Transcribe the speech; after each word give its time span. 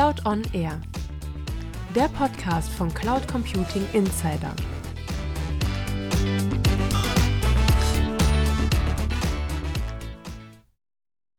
Cloud 0.00 0.24
on 0.24 0.42
Air, 0.54 0.80
der 1.94 2.08
Podcast 2.08 2.72
von 2.72 2.88
Cloud 2.94 3.28
Computing 3.28 3.86
Insider. 3.92 4.56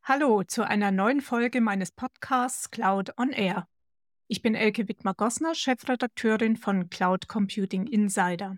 Hallo 0.04 0.44
zu 0.44 0.62
einer 0.62 0.92
neuen 0.92 1.22
Folge 1.22 1.60
meines 1.60 1.92
Podcasts 1.92 2.70
Cloud 2.70 3.18
on 3.18 3.32
Air. 3.32 3.68
Ich 4.28 4.44
bin 4.44 4.54
Elke 4.54 4.88
Wittmer-Gossner, 4.88 5.56
Chefredakteurin 5.56 6.56
von 6.56 6.92
Cloud 6.92 7.28
Computing 7.28 7.88
Insider. 7.88 8.58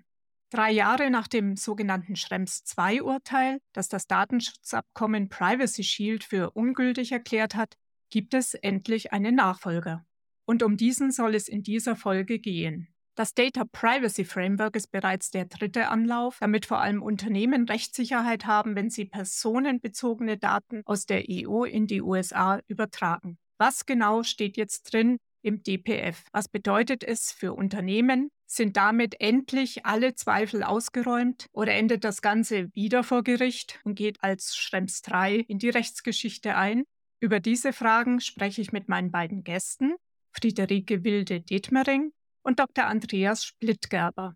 Drei 0.49 0.71
Jahre 0.71 1.11
nach 1.11 1.29
dem 1.29 1.55
sogenannten 1.55 2.17
Schrems 2.17 2.65
II-Urteil, 2.77 3.61
das 3.71 3.87
das 3.87 4.07
Datenschutzabkommen 4.07 5.29
Privacy 5.29 5.85
Shield 5.85 6.25
für 6.25 6.51
ungültig 6.51 7.13
erklärt 7.13 7.55
hat, 7.55 7.77
gibt 8.13 8.35
es 8.35 8.53
endlich 8.53 9.11
einen 9.11 9.33
Nachfolger. 9.33 10.05
Und 10.45 10.61
um 10.61 10.77
diesen 10.77 11.11
soll 11.11 11.33
es 11.33 11.47
in 11.47 11.63
dieser 11.63 11.95
Folge 11.95 12.37
gehen. 12.37 12.87
Das 13.15 13.33
Data 13.33 13.65
Privacy 13.65 14.23
Framework 14.23 14.75
ist 14.75 14.91
bereits 14.91 15.31
der 15.31 15.45
dritte 15.45 15.87
Anlauf, 15.87 16.37
damit 16.39 16.67
vor 16.67 16.79
allem 16.79 17.01
Unternehmen 17.01 17.67
Rechtssicherheit 17.67 18.45
haben, 18.45 18.75
wenn 18.75 18.91
sie 18.91 19.05
personenbezogene 19.05 20.37
Daten 20.37 20.83
aus 20.85 21.07
der 21.07 21.23
EU 21.27 21.63
in 21.63 21.87
die 21.87 22.03
USA 22.03 22.59
übertragen. 22.67 23.39
Was 23.57 23.87
genau 23.87 24.21
steht 24.21 24.57
jetzt 24.57 24.93
drin 24.93 25.17
im 25.41 25.63
DPF? 25.63 26.23
Was 26.31 26.47
bedeutet 26.47 27.03
es 27.03 27.31
für 27.31 27.53
Unternehmen? 27.53 28.29
Sind 28.45 28.77
damit 28.77 29.19
endlich 29.21 29.87
alle 29.87 30.13
Zweifel 30.13 30.61
ausgeräumt 30.61 31.47
oder 31.51 31.73
endet 31.73 32.03
das 32.03 32.21
Ganze 32.21 32.69
wieder 32.75 33.03
vor 33.03 33.23
Gericht 33.23 33.79
und 33.83 33.95
geht 33.95 34.23
als 34.23 34.55
Schrems 34.55 35.01
3 35.01 35.37
in 35.47 35.57
die 35.57 35.69
Rechtsgeschichte 35.69 36.55
ein? 36.55 36.83
Über 37.23 37.39
diese 37.39 37.71
Fragen 37.71 38.19
spreche 38.19 38.59
ich 38.59 38.73
mit 38.73 38.89
meinen 38.89 39.09
beiden 39.09 39.45
Gästen, 39.45 39.95
Friederike 40.33 41.05
Wilde-Detmering 41.05 42.11
und 42.41 42.59
Dr. 42.59 42.83
Andreas 42.83 43.45
Splittgerber. 43.45 44.35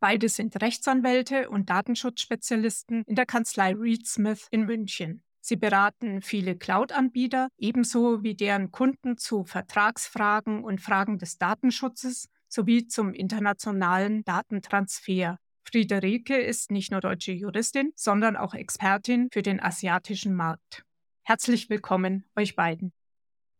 Beide 0.00 0.28
sind 0.28 0.60
Rechtsanwälte 0.60 1.48
und 1.48 1.70
Datenschutzspezialisten 1.70 3.04
in 3.06 3.14
der 3.14 3.26
Kanzlei 3.26 3.74
Reed 3.74 4.08
Smith 4.08 4.48
in 4.50 4.66
München. 4.66 5.22
Sie 5.40 5.54
beraten 5.54 6.20
viele 6.20 6.56
Cloud-Anbieter 6.56 7.46
ebenso 7.58 8.24
wie 8.24 8.34
deren 8.34 8.72
Kunden 8.72 9.16
zu 9.16 9.44
Vertragsfragen 9.44 10.64
und 10.64 10.80
Fragen 10.80 11.18
des 11.18 11.38
Datenschutzes 11.38 12.28
sowie 12.48 12.88
zum 12.88 13.14
internationalen 13.14 14.24
Datentransfer. 14.24 15.38
Friederike 15.62 16.38
ist 16.38 16.72
nicht 16.72 16.90
nur 16.90 17.00
deutsche 17.00 17.30
Juristin, 17.30 17.92
sondern 17.94 18.36
auch 18.36 18.54
Expertin 18.54 19.28
für 19.30 19.42
den 19.42 19.60
asiatischen 19.60 20.34
Markt. 20.34 20.87
Herzlich 21.28 21.68
willkommen 21.68 22.24
euch 22.36 22.56
beiden. 22.56 22.94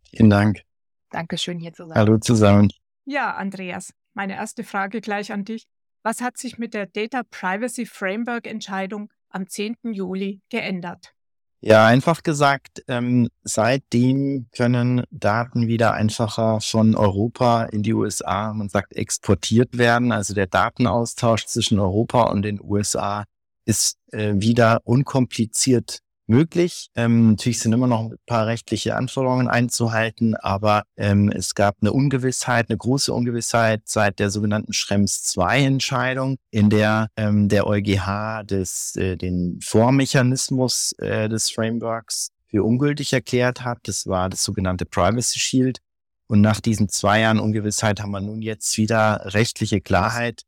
Vielen 0.08 0.30
Dank. 0.30 0.62
Dankeschön, 1.10 1.58
hier 1.58 1.74
zu 1.74 1.86
sein. 1.86 1.98
Hallo 1.98 2.16
zusammen. 2.16 2.70
Ja, 3.04 3.34
Andreas, 3.34 3.92
meine 4.14 4.36
erste 4.36 4.64
Frage 4.64 5.02
gleich 5.02 5.32
an 5.32 5.44
dich. 5.44 5.66
Was 6.02 6.22
hat 6.22 6.38
sich 6.38 6.56
mit 6.56 6.72
der 6.72 6.86
Data 6.86 7.24
Privacy 7.30 7.84
Framework 7.84 8.46
Entscheidung 8.46 9.12
am 9.28 9.46
10. 9.46 9.76
Juli 9.92 10.40
geändert? 10.48 11.12
Ja, 11.60 11.84
einfach 11.84 12.22
gesagt, 12.22 12.84
ähm, 12.88 13.28
seitdem 13.42 14.46
können 14.56 15.04
Daten 15.10 15.68
wieder 15.68 15.92
einfacher 15.92 16.62
von 16.62 16.96
Europa 16.96 17.64
in 17.64 17.82
die 17.82 17.92
USA, 17.92 18.54
man 18.54 18.70
sagt, 18.70 18.96
exportiert 18.96 19.76
werden. 19.76 20.10
Also 20.10 20.32
der 20.32 20.46
Datenaustausch 20.46 21.44
zwischen 21.44 21.78
Europa 21.78 22.30
und 22.30 22.40
den 22.40 22.62
USA 22.62 23.24
ist 23.66 23.98
äh, 24.12 24.32
wieder 24.36 24.80
unkompliziert 24.84 26.00
möglich. 26.28 26.90
Ähm, 26.94 27.30
natürlich 27.30 27.60
sind 27.60 27.72
immer 27.72 27.86
noch 27.86 28.00
ein 28.00 28.16
paar 28.26 28.46
rechtliche 28.46 28.96
Anforderungen 28.96 29.48
einzuhalten, 29.48 30.36
aber 30.36 30.84
ähm, 30.96 31.30
es 31.30 31.54
gab 31.54 31.76
eine 31.80 31.92
Ungewissheit, 31.92 32.68
eine 32.68 32.76
große 32.76 33.12
Ungewissheit 33.12 33.82
seit 33.86 34.18
der 34.18 34.30
sogenannten 34.30 34.72
Schrems 34.72 35.34
II-Entscheidung, 35.36 36.36
in 36.50 36.70
der 36.70 37.08
ähm, 37.16 37.48
der 37.48 37.66
EuGH 37.66 38.44
des, 38.44 38.96
äh, 38.96 39.16
den 39.16 39.58
Vormechanismus 39.62 40.92
äh, 40.98 41.28
des 41.28 41.50
Frameworks 41.50 42.30
für 42.46 42.64
ungültig 42.64 43.12
erklärt 43.12 43.64
hat. 43.64 43.78
Das 43.84 44.06
war 44.06 44.28
das 44.28 44.42
sogenannte 44.42 44.86
Privacy 44.86 45.38
Shield. 45.38 45.78
Und 46.26 46.42
nach 46.42 46.60
diesen 46.60 46.90
zwei 46.90 47.20
Jahren 47.20 47.40
Ungewissheit 47.40 48.00
haben 48.00 48.10
wir 48.10 48.20
nun 48.20 48.42
jetzt 48.42 48.76
wieder 48.76 49.22
rechtliche 49.24 49.80
Klarheit 49.80 50.42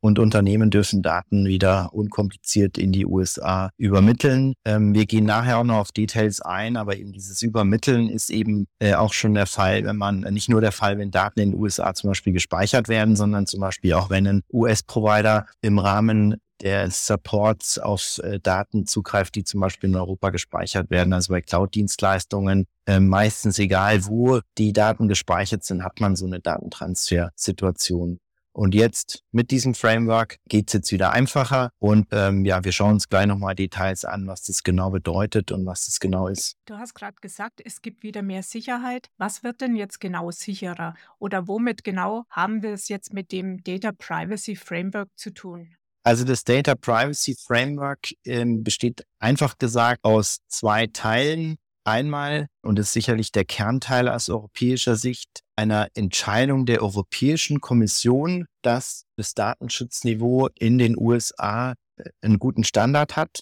und 0.00 0.18
Unternehmen 0.18 0.70
dürfen 0.70 1.02
Daten 1.02 1.46
wieder 1.46 1.92
unkompliziert 1.92 2.78
in 2.78 2.92
die 2.92 3.06
USA 3.06 3.70
übermitteln. 3.76 4.54
Ähm, 4.64 4.94
wir 4.94 5.06
gehen 5.06 5.24
nachher 5.24 5.58
auch 5.58 5.64
noch 5.64 5.78
auf 5.78 5.92
Details 5.92 6.40
ein, 6.40 6.76
aber 6.76 6.96
eben 6.96 7.12
dieses 7.12 7.42
Übermitteln 7.42 8.08
ist 8.08 8.30
eben 8.30 8.66
äh, 8.78 8.94
auch 8.94 9.12
schon 9.12 9.34
der 9.34 9.46
Fall, 9.46 9.84
wenn 9.84 9.96
man 9.96 10.22
äh, 10.24 10.30
nicht 10.30 10.48
nur 10.48 10.60
der 10.60 10.72
Fall, 10.72 10.98
wenn 10.98 11.10
Daten 11.10 11.40
in 11.40 11.50
den 11.52 11.60
USA 11.60 11.94
zum 11.94 12.10
Beispiel 12.10 12.32
gespeichert 12.32 12.88
werden, 12.88 13.16
sondern 13.16 13.46
zum 13.46 13.60
Beispiel 13.60 13.94
auch 13.94 14.10
wenn 14.10 14.26
ein 14.26 14.42
US-Provider 14.52 15.46
im 15.62 15.78
Rahmen 15.78 16.36
der 16.60 16.90
Supports 16.90 17.78
auf 17.78 18.18
äh, 18.18 18.40
Daten 18.40 18.86
zugreift, 18.86 19.34
die 19.34 19.44
zum 19.44 19.60
Beispiel 19.60 19.90
in 19.90 19.96
Europa 19.96 20.30
gespeichert 20.30 20.90
werden. 20.90 21.12
Also 21.12 21.32
bei 21.32 21.40
Cloud-Dienstleistungen, 21.40 22.66
äh, 22.86 23.00
meistens 23.00 23.58
egal 23.58 24.06
wo 24.06 24.40
die 24.58 24.72
Daten 24.72 25.08
gespeichert 25.08 25.64
sind, 25.64 25.84
hat 25.84 26.00
man 26.00 26.16
so 26.16 26.26
eine 26.26 26.40
Datentransfer-Situation. 26.40 28.18
Und 28.58 28.74
jetzt 28.74 29.22
mit 29.30 29.52
diesem 29.52 29.72
Framework 29.72 30.38
geht's 30.48 30.72
jetzt 30.72 30.90
wieder 30.90 31.12
einfacher. 31.12 31.70
Und 31.78 32.08
ähm, 32.10 32.44
ja, 32.44 32.64
wir 32.64 32.72
schauen 32.72 32.94
uns 32.94 33.08
gleich 33.08 33.26
nochmal 33.26 33.54
Details 33.54 34.04
an, 34.04 34.26
was 34.26 34.42
das 34.42 34.64
genau 34.64 34.90
bedeutet 34.90 35.52
und 35.52 35.64
was 35.64 35.86
das 35.86 36.00
genau 36.00 36.26
ist. 36.26 36.56
Du 36.66 36.76
hast 36.76 36.94
gerade 36.94 37.14
gesagt, 37.20 37.62
es 37.64 37.82
gibt 37.82 38.02
wieder 38.02 38.20
mehr 38.22 38.42
Sicherheit. 38.42 39.10
Was 39.16 39.44
wird 39.44 39.60
denn 39.60 39.76
jetzt 39.76 40.00
genau 40.00 40.32
sicherer? 40.32 40.94
Oder 41.20 41.46
womit 41.46 41.84
genau 41.84 42.24
haben 42.30 42.64
wir 42.64 42.72
es 42.72 42.88
jetzt 42.88 43.14
mit 43.14 43.30
dem 43.30 43.62
Data 43.62 43.92
Privacy 43.92 44.56
Framework 44.56 45.08
zu 45.14 45.30
tun? 45.30 45.76
Also 46.02 46.24
das 46.24 46.42
Data 46.42 46.74
Privacy 46.74 47.36
Framework 47.36 48.08
ähm, 48.24 48.64
besteht 48.64 49.06
einfach 49.20 49.56
gesagt 49.58 50.02
aus 50.02 50.40
zwei 50.48 50.88
Teilen 50.88 51.58
einmal, 51.88 52.48
und 52.62 52.78
ist 52.78 52.92
sicherlich 52.92 53.32
der 53.32 53.44
Kernteil 53.44 54.08
aus 54.08 54.28
europäischer 54.28 54.96
Sicht, 54.96 55.42
einer 55.56 55.88
Entscheidung 55.94 56.66
der 56.66 56.82
Europäischen 56.82 57.60
Kommission, 57.60 58.46
dass 58.62 59.04
das 59.16 59.34
Datenschutzniveau 59.34 60.48
in 60.58 60.78
den 60.78 60.96
USA 60.96 61.74
äh, 61.96 62.10
einen 62.22 62.38
guten 62.38 62.64
Standard 62.64 63.16
hat. 63.16 63.40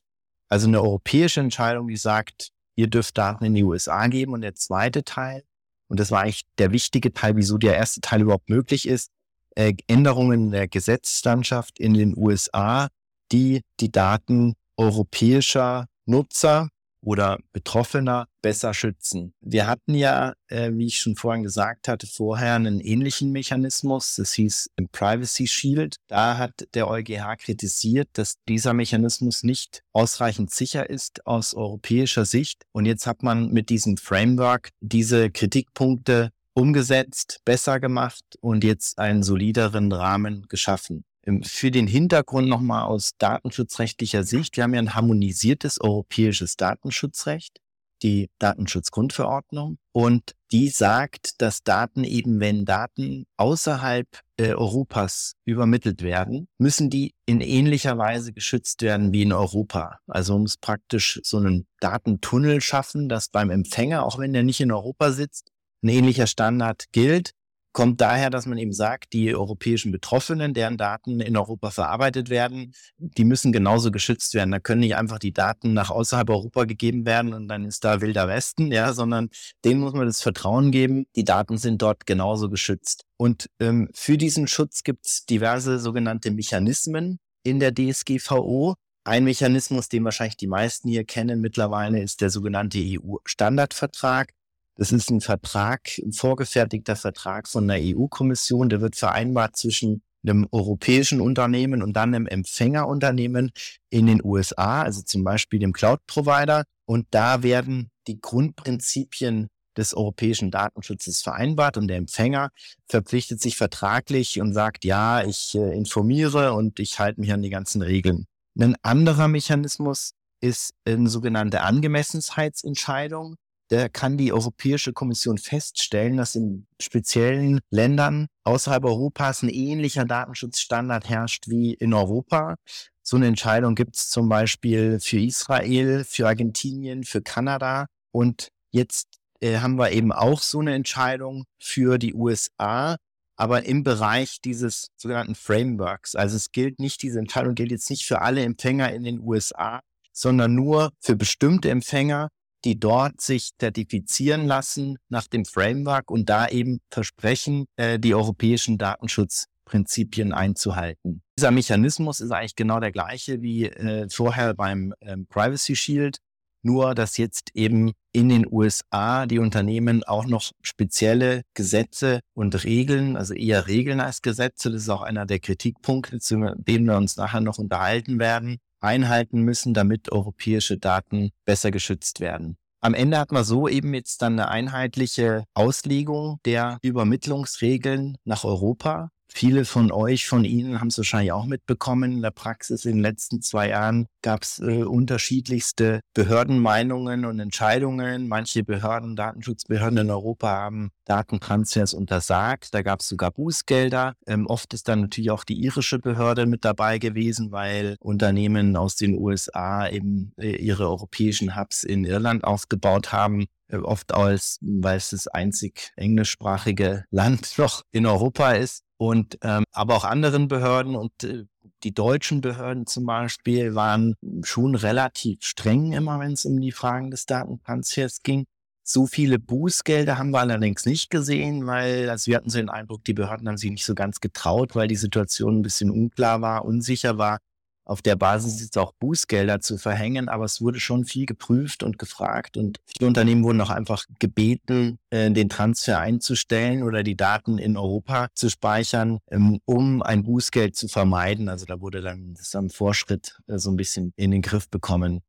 Also 0.49 0.69
eine 0.69 0.81
europäische 0.81 1.41
Entscheidung, 1.41 1.89
die 1.89 1.97
sagt, 1.97 2.51
ihr 2.77 2.87
dürft 2.87 3.19
Daten 3.19 3.45
in 3.45 3.55
die 3.55 3.65
USA 3.65 4.07
geben. 4.07 4.33
Und 4.33 4.43
der 4.43 4.55
zweite 4.55 5.05
Teil, 5.05 5.43
und 5.89 6.01
das 6.01 6.11
war 6.11 6.23
eigentlich 6.23 6.47
der 6.59 6.73
wichtige 6.73 7.13
Teil, 7.13 7.37
wieso 7.37 7.59
der 7.59 7.77
erste 7.77 8.01
Teil 8.01 8.23
überhaupt 8.23 8.49
möglich 8.49 8.89
ist, 8.89 9.11
äh, 9.57 9.75
Änderungen 9.87 10.51
der 10.51 10.69
Gesetzeslandschaft 10.69 11.79
in 11.79 11.95
den 11.95 12.17
USA, 12.17 12.89
die 13.33 13.63
die 13.81 13.91
Daten 13.91 14.55
europäischer 14.77 15.87
Nutzer 16.05 16.69
oder 17.07 17.39
Betroffener 17.53 18.27
besser 18.43 18.75
schützen. 18.75 19.33
Wir 19.41 19.69
hatten 19.69 19.95
ja, 19.95 20.35
äh, 20.49 20.73
wie 20.73 20.87
ich 20.87 20.99
schon 20.99 21.15
vorhin 21.15 21.45
gesagt 21.45 21.87
hatte, 21.87 22.09
vorher 22.09 22.55
einen 22.55 22.81
ähnlichen 22.81 23.31
Mechanismus. 23.31 24.17
Das 24.17 24.33
hieß 24.33 24.71
im 24.75 24.89
Privacy 24.89 25.47
Shield. 25.47 25.97
Da 26.09 26.37
hat 26.37 26.67
der 26.75 26.89
EuGH 26.89 27.37
kritisiert, 27.39 28.09
dass 28.15 28.35
dieser 28.49 28.73
Mechanismus 28.73 29.45
nicht 29.45 29.85
ausreichend 29.93 30.51
sicher 30.51 30.91
ist 30.91 31.25
aus 31.27 31.55
europäischer 31.55 32.25
Sicht. 32.25 32.65
Und 32.73 32.87
jetzt 32.87 33.07
hat 33.07 33.23
man 33.23 33.53
mit 33.53 33.71
diesem 33.71 33.97
Framework 33.99 34.71
diese 34.81 35.31
Kritikpunkte 35.31 36.33
umgesetzt, 36.55 37.39
besser 37.45 37.79
gemacht 37.79 38.25
und 38.41 38.65
jetzt 38.65 38.99
einen 38.99 39.23
solideren 39.23 39.93
Rahmen 39.93 40.47
geschaffen. 40.49 41.05
Ähm, 41.27 41.43
für 41.43 41.71
den 41.71 41.87
Hintergrund 41.87 42.49
nochmal 42.49 42.85
aus 42.85 43.13
datenschutzrechtlicher 43.19 44.25
Sicht. 44.25 44.57
Wir 44.57 44.65
haben 44.65 44.75
ja 44.75 44.81
ein 44.81 44.95
harmonisiertes 44.95 45.81
europäisches 45.81 46.57
Datenschutzrecht, 46.57 47.61
die 48.03 48.31
Datenschutzgrundverordnung. 48.39 49.79
Und 49.93 50.35
die 50.53 50.69
sagt, 50.69 51.41
dass 51.43 51.63
Daten 51.63 52.05
eben, 52.05 52.39
wenn 52.41 52.65
Daten 52.65 53.25
außerhalb 53.37 54.07
äh, 54.37 54.53
Europas 54.53 55.35
übermittelt 55.45 56.03
werden, 56.03 56.47
müssen 56.59 56.91
die 56.91 57.15
in 57.27 57.41
ähnlicher 57.41 57.99
Weise 57.99 58.33
geschützt 58.33 58.83
werden 58.83 59.13
wie 59.13 59.23
in 59.23 59.33
Europa. 59.33 59.99
Also 60.07 60.35
man 60.35 60.43
muss 60.43 60.57
praktisch 60.57 61.21
so 61.25 61.39
einen 61.39 61.67
Datentunnel 61.81 62.61
schaffen, 62.61 63.09
dass 63.09 63.29
beim 63.29 63.51
Empfänger, 63.51 64.05
auch 64.05 64.19
wenn 64.19 64.33
der 64.33 64.45
nicht 64.45 64.61
in 64.61 64.71
Europa 64.71 65.11
sitzt, 65.11 65.51
ein 65.83 65.89
ähnlicher 65.89 66.27
Standard 66.27 66.85
gilt 66.93 67.33
kommt 67.77 68.01
daher, 68.01 68.31
dass 68.31 68.47
man 68.47 68.57
eben 68.57 68.73
sagt, 68.73 69.13
die 69.13 69.35
europäischen 69.35 69.93
Betroffenen, 69.93 70.55
deren 70.55 70.79
Daten 70.79 71.21
in 71.21 71.37
Europa 71.37 71.69
verarbeitet 71.71 72.31
werden, 72.31 72.73
die 72.97 73.25
müssen 73.25 73.53
genauso 73.53 73.91
geschützt 73.91 74.33
werden. 74.33 74.51
Da 74.51 74.61
können 74.61 74.81
nicht 74.81 74.97
einfach 74.97 75.19
die 75.19 75.35
Daten 75.35 75.75
nach 75.75 75.91
außerhalb 75.91 76.31
Europa 76.31 76.65
gegeben 76.65 77.05
werden 77.05 77.35
und 77.35 77.49
dann 77.49 77.67
ist 77.67 77.85
da 77.85 78.01
wilder 78.01 78.29
Westen, 78.29 78.73
ja, 78.73 78.95
sondern 78.95 79.29
denen 79.63 79.81
muss 79.81 79.93
man 79.93 80.07
das 80.07 80.23
Vertrauen 80.23 80.71
geben, 80.71 81.05
die 81.17 81.25
Daten 81.25 81.59
sind 81.59 81.83
dort 81.83 82.07
genauso 82.07 82.49
geschützt. 82.49 83.05
Und 83.19 83.51
ähm, 83.61 83.91
für 83.93 84.17
diesen 84.17 84.49
Schutz 84.49 84.83
gibt 84.83 85.05
es 85.05 85.27
diverse 85.27 85.79
sogenannte 85.79 86.31
Mechanismen 86.31 87.19
in 87.43 87.61
der 87.61 87.75
DSGVO. 87.75 88.77
Ein 89.05 89.25
Mechanismus, 89.25 89.91
den 89.91 90.03
wahrscheinlich 90.03 90.39
die 90.39 90.47
meisten 90.47 90.89
hier 90.89 91.05
kennen 91.05 91.43
mittlerweile, 91.43 92.01
ist 92.01 92.23
der 92.23 92.31
sogenannte 92.31 92.79
EU-Standardvertrag. 92.79 94.33
Das 94.77 94.93
ist 94.93 95.11
ein 95.11 95.21
Vertrag, 95.21 95.99
ein 95.99 96.13
vorgefertigter 96.13 96.97
Vertrag 96.97 97.49
von 97.49 97.67
der 97.67 97.79
EU-Kommission. 97.81 98.69
Der 98.69 98.81
wird 98.81 98.97
vereinbart 98.97 99.57
zwischen 99.57 100.03
einem 100.23 100.47
europäischen 100.53 101.21
Unternehmen 101.21 101.83
und 101.83 101.95
dann 101.95 102.15
einem 102.15 102.27
Empfängerunternehmen 102.27 103.53
in 103.91 104.07
den 104.07 104.23
USA, 104.23 104.83
also 104.83 105.03
zum 105.03 105.25
Beispiel 105.25 105.61
dem 105.61 105.73
Cloud-Provider. 105.73 106.65
Und 106.85 107.07
da 107.11 107.43
werden 107.43 107.91
die 108.07 108.21
Grundprinzipien 108.21 109.49
des 109.77 109.95
europäischen 109.95 110.51
Datenschutzes 110.51 111.23
vereinbart 111.23 111.77
und 111.77 111.89
der 111.89 111.99
Empfänger 111.99 112.51
verpflichtet 112.89 113.41
sich 113.41 113.57
vertraglich 113.57 114.41
und 114.41 114.53
sagt, 114.53 114.85
ja, 114.85 115.23
ich 115.23 115.55
äh, 115.55 115.77
informiere 115.77 116.53
und 116.55 116.81
ich 116.81 116.99
halte 116.99 117.21
mich 117.21 117.33
an 117.33 117.43
die 117.43 117.51
ganzen 117.51 117.83
Regeln. 117.83 118.27
Ein 118.59 118.77
anderer 118.83 119.29
Mechanismus 119.29 120.13
ist 120.41 120.73
eine 120.87 121.09
sogenannte 121.09 121.61
Angemessenheitsentscheidung. 121.63 123.37
Da 123.69 123.89
kann 123.89 124.17
die 124.17 124.33
Europäische 124.33 124.93
Kommission 124.93 125.39
feststellen, 125.39 126.17
dass 126.17 126.37
in 126.37 126.67
speziellen 126.81 127.61
Ländern 127.71 128.29
außerhalb 128.45 128.85
Europas 128.85 129.43
ein 129.43 129.49
ähnlicher 129.49 130.05
Datenschutzstandard 130.05 131.09
herrscht 131.09 131.49
wie 131.49 131.75
in 131.75 131.93
Europa. 131.93 132.57
So 133.03 133.17
eine 133.17 133.27
Entscheidung 133.27 133.75
gibt 133.75 133.97
es 133.97 134.09
zum 134.09 134.29
Beispiel 134.29 135.01
für 135.01 135.21
Israel, 135.21 136.05
für 136.05 136.29
Argentinien, 136.29 137.03
für 137.05 137.23
Kanada. 137.23 137.87
Und 138.13 138.49
jetzt 138.71 139.19
äh, 139.41 139.59
haben 139.59 139.79
wir 139.79 139.91
eben 139.93 140.13
auch 140.13 140.41
so 140.41 140.61
eine 140.61 140.75
Entscheidung 140.75 141.45
für 141.59 141.99
die 141.99 142.15
USA, 142.15 142.97
aber 143.37 143.65
im 143.65 143.83
Bereich 143.83 144.41
dieses 144.41 144.89
sogenannten 144.97 145.35
Frameworks. 145.35 146.15
Also 146.15 146.37
es 146.37 146.53
gilt 146.53 146.79
nicht, 146.79 147.03
diese 147.03 147.19
Entscheidung 147.19 147.55
gilt 147.55 147.71
jetzt 147.71 147.91
nicht 147.91 148.07
für 148.07 148.23
alle 148.23 148.43
Empfänger 148.43 148.93
in 148.93 149.05
den 149.05 149.21
USA, 149.21 149.81
sondern 150.13 150.55
nur 150.55 150.93
für 151.01 151.15
bestimmte 151.15 151.71
Empfänger, 151.71 152.31
die 152.65 152.79
dort 152.79 153.21
sich 153.21 153.51
zertifizieren 153.59 154.47
lassen 154.47 154.99
nach 155.09 155.27
dem 155.27 155.45
Framework 155.45 156.11
und 156.11 156.29
da 156.29 156.49
eben 156.49 156.81
versprechen, 156.91 157.67
äh, 157.77 157.99
die 157.99 158.15
europäischen 158.15 158.79
Datenschutzprinzipien 158.79 160.33
einzuhalten. 160.33 161.23
Dieser 161.39 161.51
Mechanismus 161.51 162.21
ist 162.21 162.31
eigentlich 162.31 162.57
genau 162.57 162.81
der 162.81 162.93
gleiche 162.93 163.43
wie 163.43 163.67
äh, 163.67 164.09
vorher 164.11 164.55
beim 164.55 164.95
ähm, 165.01 165.27
Privacy 165.27 165.77
Shield. 165.77 166.19
Nur, 166.63 166.97
dass 166.97 167.17
jetzt 167.17 167.51
eben 167.55 167.93
in 168.11 168.29
den 168.29 168.45
USA 168.51 169.27
die 169.27 169.39
Unternehmen 169.39 170.03
auch 170.03 170.27
noch 170.27 170.51
spezielle 170.63 171.43
Gesetze 171.55 172.21
und 172.35 172.65
Regeln, 172.65 173.17
also 173.17 173.35
eher 173.35 173.69
Regeln 173.69 174.01
als 174.01 174.21
Gesetze, 174.21 174.73
das 174.73 174.83
ist 174.83 174.89
auch 174.89 175.03
einer 175.03 175.27
der 175.27 175.39
Kritikpunkte, 175.39 176.19
zu 176.19 176.55
denen 176.57 176.87
wir 176.87 176.97
uns 176.97 177.17
nachher 177.17 177.41
noch 177.41 177.59
unterhalten 177.59 178.19
werden, 178.19 178.59
einhalten 178.87 179.43
müssen, 179.43 179.75
damit 179.75 180.11
europäische 180.13 180.79
Daten 180.79 181.31
besser 181.45 181.71
geschützt 181.71 182.21
werden. 182.21 182.57
Am 182.81 182.95
Ende 182.95 183.19
hat 183.19 183.33
man 183.33 183.43
so 183.43 183.69
eben 183.69 183.93
jetzt 183.95 184.23
dann 184.23 184.35
eine 184.35 184.49
einheitliche 184.49 185.45
Auslegung 185.55 186.39
der 186.45 186.79
Übermittlungsregeln 186.83 188.17
nach 188.25 188.45
Europa. 188.45 189.11
Viele 189.37 189.67
von 189.67 189.93
euch, 189.93 190.27
von 190.27 190.47
Ihnen 190.47 190.81
haben 190.81 190.89
es 190.89 190.97
wahrscheinlich 190.97 191.31
auch 191.31 191.45
mitbekommen. 191.45 192.11
In 192.11 192.23
der 192.23 192.31
Praxis 192.31 192.87
in 192.87 192.93
den 192.93 193.03
letzten 193.03 193.43
zwei 193.43 193.69
Jahren 193.69 194.07
gab 194.23 194.45
es 194.45 194.61
äh, 194.61 194.83
unterschiedlichste 194.83 196.01
Behördenmeinungen 196.15 197.27
und 197.27 197.39
Entscheidungen. 197.39 198.29
Manche 198.29 198.65
Behörden, 198.65 199.15
Datenschutzbehörden 199.15 199.99
in 199.99 200.11
Europa 200.11 200.49
haben 200.49 200.91
Datentransfers 201.05 201.93
untersagt. 201.93 202.73
Da 202.73 202.81
gab 202.81 203.01
es 203.01 203.09
sogar 203.09 203.31
Bußgelder. 203.31 204.15
Ähm, 204.27 204.47
oft 204.47 204.73
ist 204.73 204.89
dann 204.89 205.03
natürlich 205.03 205.31
auch 205.31 205.45
die 205.45 205.63
irische 205.63 205.99
Behörde 205.99 206.47
mit 206.47 206.65
dabei 206.65 206.97
gewesen, 206.97 207.53
weil 207.53 207.97
Unternehmen 208.01 208.75
aus 208.75 208.97
den 208.97 209.19
USA 209.19 209.87
eben 209.87 210.33
äh, 210.39 210.57
ihre 210.57 210.89
europäischen 210.89 211.61
Hubs 211.61 211.85
in 211.85 212.07
Irland 212.07 212.43
aufgebaut 212.43 213.13
haben 213.13 213.45
äh, 213.69 213.77
oft 213.77 214.15
als, 214.15 214.57
weil 214.63 214.97
es 214.97 215.11
das 215.11 215.29
einzig 215.29 215.93
englischsprachige 215.97 217.05
Land 217.11 217.53
noch 217.59 217.83
in 217.93 218.07
Europa 218.07 218.53
ist 218.53 218.86
und 218.99 219.39
ähm, 219.43 219.65
aber 219.73 219.97
auch 219.97 220.05
anderen 220.05 220.49
Behörden 220.49 220.97
und 220.97 221.25
äh, 221.25 221.45
die 221.83 221.93
deutschen 221.93 222.41
Behörden 222.41 222.87
zum 222.87 223.07
Beispiel 223.07 223.75
waren 223.75 224.15
schon 224.43 224.75
relativ 224.75 225.43
streng 225.43 225.93
immer, 225.93 226.19
wenn 226.21 226.33
es 226.33 226.45
um 226.45 226.61
die 226.61 226.73
Fragen 226.73 227.11
des 227.11 227.27
Datentransfers 227.27 228.23
ging. 228.23 228.47
So 228.83 229.07
viele 229.07 229.39
Bußgelder 229.39 230.17
haben 230.17 230.31
wir 230.31 230.41
allerdings 230.41 230.87
nicht 230.87 231.11
gesehen, 231.11 231.67
weil 231.67 232.09
also 232.09 232.29
wir 232.29 232.37
hatten 232.37 232.51
so 232.51 232.59
den 232.59 232.71
Eindruck, 232.71 233.05
die 233.05 233.15
Behörden 233.15 233.49
haben 233.49 233.57
sich 233.57 233.71
nicht 233.71 233.85
so 233.85 233.95
ganz 233.95 234.21
getraut, 234.21 234.75
weil 234.75 234.89
die 234.89 234.97
Situation 234.97 235.59
ein 235.59 235.63
bisschen 235.63 235.91
unklar 235.91 236.41
war, 236.41 236.65
unsicher 236.65 237.19
war 237.19 237.39
auf 237.87 238.03
der 238.03 238.17
Basis 238.17 238.61
jetzt 238.61 238.77
auch 238.77 238.93
Bußgelder 238.99 239.61
zu 239.61 239.79
verhängen, 239.79 240.29
aber 240.29 240.45
es 240.45 240.61
wurde 240.61 240.81
schon 240.81 241.05
viel 241.05 241.25
geprüft 241.25 241.83
und 241.85 241.99
gefragt 241.99 242.57
und 242.57 242.81
viele 242.85 243.07
Unternehmen 243.07 243.45
wurden 243.45 243.61
auch 243.61 243.71
einfach 243.71 244.05
gebeten, 244.19 244.99
äh, 245.11 245.31
den 245.31 245.49
Transfer 245.49 246.01
einzustellen 246.01 246.83
oder 246.83 247.05
die 247.05 247.17
Daten 247.17 247.59
in 247.59 247.77
Europa 247.77 248.29
zu 248.35 248.51
speichern, 248.51 249.21
ähm, 249.31 249.61
um 249.65 250.03
ein 250.03 250.25
Bußgeld 250.25 250.75
zu 250.75 250.89
vermeiden. 250.89 251.49
Also 251.49 251.65
da 251.65 251.81
wurde 251.81 252.03
dann 252.03 252.35
das 252.35 252.55
am 252.57 252.71
Vorschritt 252.71 253.39
äh, 253.47 253.59
so 253.59 253.71
ein 253.71 253.77
bisschen 253.77 254.13
in 254.17 254.33
den 254.33 254.43
Griff 254.43 254.69
bekommen. 254.69 255.21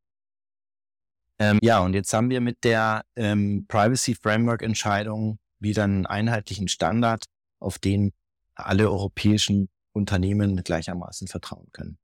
Ähm, 1.38 1.60
ja, 1.62 1.78
und 1.78 1.94
jetzt 1.94 2.12
haben 2.12 2.28
wir 2.28 2.40
mit 2.40 2.64
der 2.64 3.04
ähm, 3.14 3.66
Privacy 3.68 4.16
Framework 4.16 4.62
Entscheidung 4.62 5.38
wieder 5.60 5.84
einen 5.84 6.06
einheitlichen 6.06 6.66
Standard, 6.66 7.24
auf 7.60 7.78
den 7.78 8.12
alle 8.56 8.90
europäischen 8.90 9.68
Unternehmen 9.92 10.56
gleichermaßen 10.56 11.28
vertrauen 11.28 11.68
können. 11.70 11.98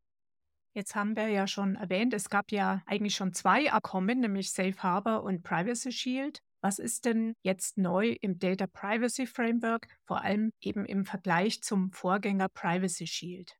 Jetzt 0.76 0.96
haben 0.96 1.14
wir 1.14 1.28
ja 1.28 1.46
schon 1.46 1.76
erwähnt, 1.76 2.12
es 2.14 2.28
gab 2.28 2.50
ja 2.50 2.82
eigentlich 2.86 3.14
schon 3.14 3.32
zwei 3.32 3.70
Abkommen, 3.70 4.18
nämlich 4.18 4.50
Safe 4.50 4.76
Harbor 4.78 5.22
und 5.22 5.44
Privacy 5.44 5.92
Shield. 5.92 6.40
Was 6.62 6.80
ist 6.80 7.04
denn 7.04 7.34
jetzt 7.42 7.78
neu 7.78 8.16
im 8.20 8.40
Data 8.40 8.66
Privacy 8.66 9.26
Framework, 9.26 9.86
vor 10.04 10.22
allem 10.22 10.50
eben 10.60 10.84
im 10.84 11.04
Vergleich 11.04 11.62
zum 11.62 11.92
Vorgänger 11.92 12.48
Privacy 12.48 13.06
Shield? 13.06 13.56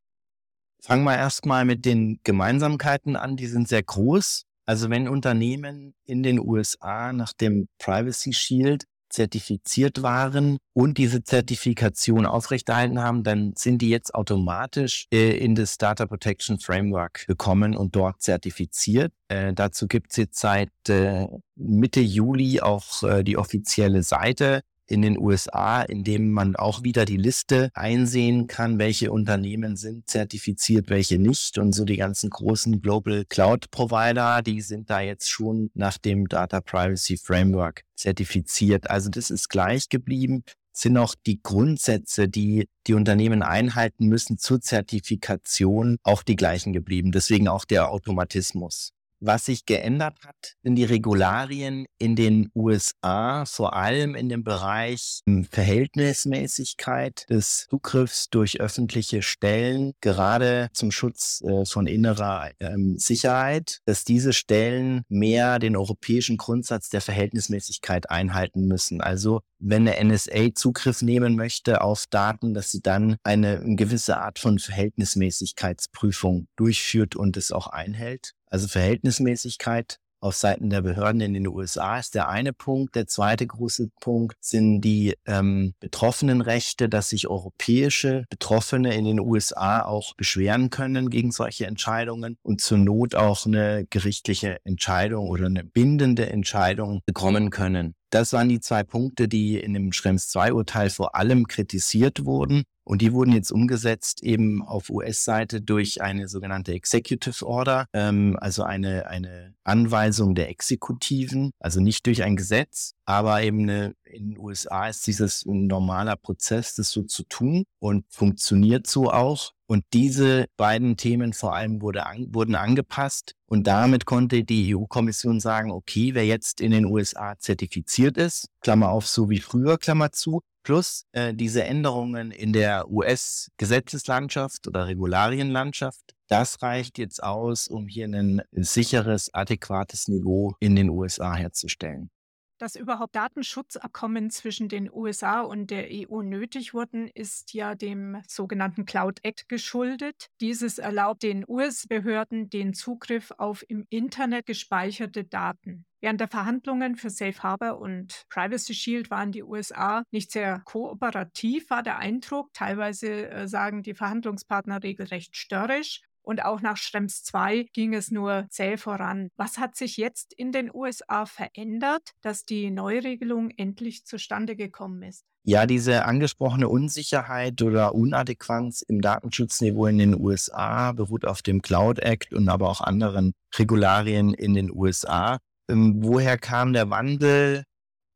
Fangen 0.82 1.05
wir 1.05 1.16
erstmal 1.16 1.64
mit 1.64 1.84
den 1.84 2.19
Gemeinsamkeiten 2.25 3.14
an, 3.14 3.37
die 3.37 3.46
sind 3.46 3.69
sehr 3.69 3.84
groß. 3.84 4.46
Also 4.66 4.90
wenn 4.90 5.06
Unternehmen 5.06 5.94
in 6.05 6.25
den 6.25 6.40
USA 6.40 7.12
nach 7.12 7.32
dem 7.32 7.69
Privacy 7.78 8.32
Shield 8.32 8.87
zertifiziert 9.14 10.02
waren 10.02 10.58
und 10.75 10.99
diese 10.99 11.22
Zertifikation 11.22 12.26
aufrechterhalten 12.26 13.00
haben, 13.00 13.22
dann 13.22 13.55
sind 13.56 13.81
die 13.81 13.88
jetzt 13.88 14.14
automatisch 14.14 15.06
äh, 15.12 15.37
in 15.38 15.55
das 15.55 15.78
Data 15.78 16.06
Protection 16.06 16.58
Framework 16.58 17.26
gekommen 17.26 17.76
und 17.76 17.96
dort 17.96 18.20
zertifiziert. 18.20 19.12
Äh, 19.28 19.55
dazu 19.55 19.87
gibt 19.87 20.11
es 20.11 20.16
jetzt 20.16 20.40
seit 20.40 20.70
äh, 20.88 21.26
Mitte 21.56 22.00
Juli 22.00 22.61
auch 22.61 23.02
äh, 23.02 23.22
die 23.22 23.38
offizielle 23.38 24.02
Seite 24.02 24.62
in 24.87 25.03
den 25.03 25.19
USA, 25.19 25.83
in 25.83 26.05
dem 26.05 26.31
man 26.31 26.57
auch 26.57 26.83
wieder 26.83 27.05
die 27.05 27.17
Liste 27.17 27.71
einsehen 27.75 28.47
kann, 28.47 28.79
welche 28.79 29.11
Unternehmen 29.11 29.76
sind 29.76 30.09
zertifiziert, 30.09 30.91
welche 30.91 31.19
nicht. 31.19 31.59
Und 31.59 31.73
so 31.73 31.85
die 31.85 31.97
ganzen 31.97 32.31
großen 32.31 32.81
Global 32.81 33.25
Cloud 33.29 33.71
Provider, 33.71 34.43
die 34.43 34.61
sind 34.61 34.91
da 34.91 35.00
jetzt 35.00 35.31
schon 35.31 35.71
nach 35.75 35.99
dem 35.99 36.29
Data 36.29 36.61
Privacy 36.61 37.17
Framework 37.17 37.83
zertifiziert. 37.95 38.91
Also 38.91 39.11
das 39.11 39.31
ist 39.31 39.49
gleich 39.49 39.88
geblieben 39.88 40.45
sind 40.76 40.99
auch 40.99 41.14
die 41.26 41.41
Grundsätze, 41.41 42.29
die 42.29 42.69
die 42.87 42.95
Unternehmen 42.95 43.43
einhalten 43.43 44.07
müssen 44.07 44.38
zur 44.38 44.61
Zertifikation, 44.61 45.99
auch 46.03 46.23
die 46.23 46.37
gleichen 46.37 46.73
geblieben. 46.73 47.12
Deswegen 47.12 47.49
auch 47.49 47.64
der 47.64 47.91
Automatismus. 47.91 48.93
Was 49.26 49.47
sich 49.47 49.64
geändert 49.64 50.19
hat, 50.26 50.52
sind 50.62 50.75
die 50.75 50.85
Regularien 50.85 51.87
in 51.97 52.14
den 52.14 52.50
USA, 52.54 53.47
vor 53.47 53.75
allem 53.75 54.14
in 54.14 54.28
dem 54.28 54.45
Bereich 54.45 55.21
hm, 55.26 55.45
Verhältnismäßigkeit 55.45 57.25
des 57.31 57.66
Zugriffs 57.71 58.28
durch 58.28 58.61
öffentliche 58.61 59.23
Stellen, 59.23 59.95
gerade 60.02 60.69
zum 60.75 60.90
Schutz 60.90 61.43
äh, 61.43 61.64
von 61.64 61.87
innerer 61.87 62.50
ähm, 62.61 62.99
Sicherheit, 62.99 63.81
dass 63.87 64.04
diese 64.04 64.35
Stellen 64.35 65.04
mehr 65.09 65.59
den 65.59 65.75
europäischen 65.75 66.37
Grundsatz 66.37 66.90
der 66.90 67.00
Verhältnismäßigkeit 67.00 68.11
einhalten 68.11 68.66
müssen. 68.66 69.00
Also 69.00 69.40
wenn 69.59 69.88
eine 69.88 70.12
NSA 70.12 70.54
Zugriff 70.54 71.00
nehmen 71.00 71.35
möchte 71.35 71.81
auf 71.81 72.04
Daten, 72.11 72.52
dass 72.52 72.71
sie 72.71 72.83
dann 72.83 73.16
eine, 73.23 73.61
eine 73.61 73.76
gewisse 73.76 74.19
Art 74.19 74.38
von 74.38 74.59
Verhältnismäßigkeitsprüfung 74.59 76.47
durchführt 76.57 77.16
und 77.16 77.38
es 77.38 77.52
auch 77.52 77.69
einhält. 77.69 78.35
Also 78.54 78.68
Verhältnismäßigkeit 78.68 79.99
auf 80.20 80.37
Seiten 80.37 80.70
der 80.70 80.80
Behörden 80.80 81.20
in 81.20 81.34
den 81.34 81.49
USA 81.49 81.99
ist 81.99 82.14
der 82.14 82.28
eine 82.28 82.52
Punkt. 82.52 82.94
Der 82.94 83.08
zweite 83.08 83.49
große 83.49 83.88
Punkt 84.00 84.37
sind 84.40 84.80
die 84.80 85.14
ähm, 85.26 85.75
Betroffenenrechte, 85.80 86.88
dass 86.88 87.08
sich 87.08 87.26
europäische 87.26 88.26
Betroffene 88.30 88.94
in 88.94 89.06
den 89.06 89.18
USA 89.18 89.82
auch 89.82 90.14
beschweren 90.14 90.70
können 90.70 91.11
gegen 91.11 91.32
solche 91.32 91.66
Entscheidungen 91.66 92.38
und 92.44 92.61
zur 92.61 92.78
Not 92.78 93.16
auch 93.16 93.44
eine 93.44 93.87
gerichtliche 93.90 94.58
Entscheidung 94.62 95.30
oder 95.30 95.46
eine 95.46 95.64
bindende 95.64 96.30
Entscheidung 96.30 97.00
bekommen 97.06 97.50
können. 97.50 97.96
Das 98.11 98.32
waren 98.32 98.49
die 98.49 98.61
zwei 98.61 98.84
Punkte, 98.84 99.26
die 99.26 99.58
in 99.58 99.75
dem 99.75 99.92
Schrems 99.92 100.32
II-Urteil 100.32 100.90
vor 100.90 101.16
allem 101.16 101.49
kritisiert 101.49 102.25
wurden. 102.25 102.62
Und 102.85 103.00
die 103.00 103.12
wurden 103.12 103.33
jetzt 103.33 103.50
umgesetzt 103.50 104.23
eben 104.23 104.62
auf 104.62 104.91
US-Seite 104.91 105.62
durch 105.62 106.03
eine 106.03 106.29
sogenannte 106.29 106.73
Executive 106.73 107.47
Order, 107.47 107.87
ähm, 107.95 108.37
also 108.41 108.62
eine, 108.62 109.07
eine 109.09 109.55
Anweisung 109.64 110.35
der 110.35 110.50
Exekutiven, 110.50 111.53
also 111.59 111.81
nicht 111.81 112.07
durch 112.07 112.23
ein 112.23 112.37
Gesetz, 112.37 112.93
aber 113.07 113.43
eben 113.43 113.62
eine, 113.62 113.95
in 114.05 114.31
den 114.31 114.38
USA 114.38 114.88
ist 114.88 115.07
dieses 115.07 115.47
ein 115.47 115.67
normaler 115.67 116.17
Prozess, 116.17 116.75
das 116.75 116.91
so 116.91 117.03
zu 117.03 117.25
tun 117.25 117.64
und 117.79 118.05
funktioniert 118.11 118.87
so 118.87 119.11
auch. 119.11 119.53
Und 119.67 119.83
diese 119.95 120.45
beiden 120.59 120.99
Themen 120.99 121.33
vor 121.33 121.55
allem 121.55 121.81
wurde 121.81 122.05
an, 122.05 122.26
wurden 122.35 122.55
angepasst 122.55 123.35
und 123.47 123.67
damit 123.67 124.05
konnte 124.05 124.45
die 124.45 124.76
EU-Kommission 124.76 125.41
sagen, 125.41 125.71
okay, 125.71 126.14
wer 126.14 126.26
jetzt 126.26 126.61
in 126.61 126.71
den 126.71 126.85
USA 126.85 127.38
zertifiziert 127.38 128.19
ist, 128.19 128.49
Klammer 128.61 128.91
auf, 128.91 129.07
so 129.07 129.31
wie 129.31 129.41
früher, 129.41 129.79
Klammer 129.79 130.12
zu, 130.12 130.43
plus 130.64 131.06
äh, 131.12 131.33
diese 131.33 131.62
Änderungen 131.62 132.33
in 132.33 132.52
der 132.52 132.90
US-Gesetzeslandschaft 132.90 134.66
oder 134.66 134.88
Regularienlandschaft, 134.88 136.16
das 136.26 136.62
reicht 136.62 136.99
jetzt 136.99 137.23
aus, 137.23 137.68
um 137.68 137.87
hier 137.87 138.06
ein 138.06 138.42
sicheres, 138.50 139.33
adäquates 139.33 140.09
Niveau 140.09 140.56
in 140.59 140.75
den 140.75 140.88
USA 140.88 141.35
herzustellen. 141.35 142.11
Dass 142.58 142.76
überhaupt 142.76 143.16
Datenschutzabkommen 143.16 144.30
zwischen 144.30 144.68
den 144.68 144.90
USA 144.90 145.40
und 145.40 145.70
der 145.70 145.88
EU 145.90 146.23
nötig 146.23 146.73
wurden, 146.73 147.08
ist 147.08 147.52
ja 147.52 147.75
dem 147.75 148.23
sogenannten 148.28 148.84
Cloud 148.84 149.18
Act 149.25 149.49
geschuldet. 149.49 150.28
Dieses 150.40 150.78
erlaubt 150.78 151.25
den 151.25 151.44
US-Behörden 151.49 152.50
den 152.50 152.73
Zugriff 152.73 153.32
auf 153.38 153.64
im 153.68 153.87
Internet 153.90 154.46
gespeicherte 154.46 155.25
Daten. 155.25 155.84
Während 156.00 156.20
der 156.20 156.28
Verhandlungen 156.28 156.96
für 156.96 157.11
Safe 157.11 157.42
Harbor 157.42 157.78
und 157.78 158.25
Privacy 158.28 158.75
Shield 158.75 159.11
waren 159.11 159.32
die 159.32 159.42
USA 159.42 160.04
nicht 160.11 160.30
sehr 160.30 160.61
kooperativ, 160.64 161.70
war 161.70 161.82
der 161.82 161.99
Eindruck. 161.99 162.52
Teilweise 162.52 163.30
äh, 163.30 163.49
sagen 163.49 163.82
die 163.82 163.94
Verhandlungspartner 163.94 164.82
regelrecht 164.82 165.34
störrisch. 165.37 166.02
Und 166.25 166.43
auch 166.45 166.62
nach 166.62 166.78
Schrems 166.78 167.23
2 167.23 167.66
ging 167.75 167.93
es 167.93 168.11
nur 168.11 168.47
zäh 168.49 168.78
voran. 168.78 169.28
Was 169.37 169.59
hat 169.59 169.76
sich 169.76 169.99
jetzt 169.99 170.33
in 170.33 170.52
den 170.52 170.75
USA 170.75 171.26
verändert, 171.26 172.12
dass 172.23 172.45
die 172.45 172.71
Neuregelung 172.71 173.50
endlich 173.50 174.07
zustande 174.07 174.57
gekommen 174.57 175.02
ist? 175.02 175.25
Ja, 175.47 175.66
diese 175.66 176.07
angesprochene 176.07 176.71
Unsicherheit 176.71 177.61
oder 177.61 177.95
Unadäquanz 177.95 178.81
im 178.81 179.02
Datenschutzniveau 179.02 179.87
in 179.87 179.99
den 179.99 180.19
USA 180.19 180.93
beruht 180.93 181.26
auf 181.26 181.43
dem 181.43 181.61
Cloud 181.61 181.99
Act 181.99 182.33
und 182.33 182.49
aber 182.49 182.71
auch 182.71 182.81
anderen 182.81 183.35
Regularien 183.54 184.33
in 184.33 184.54
den 184.54 184.75
USA. 184.75 185.37
Ähm, 185.69 185.97
woher 185.99 186.38
kam 186.38 186.73
der 186.73 186.88
Wandel? 186.88 187.64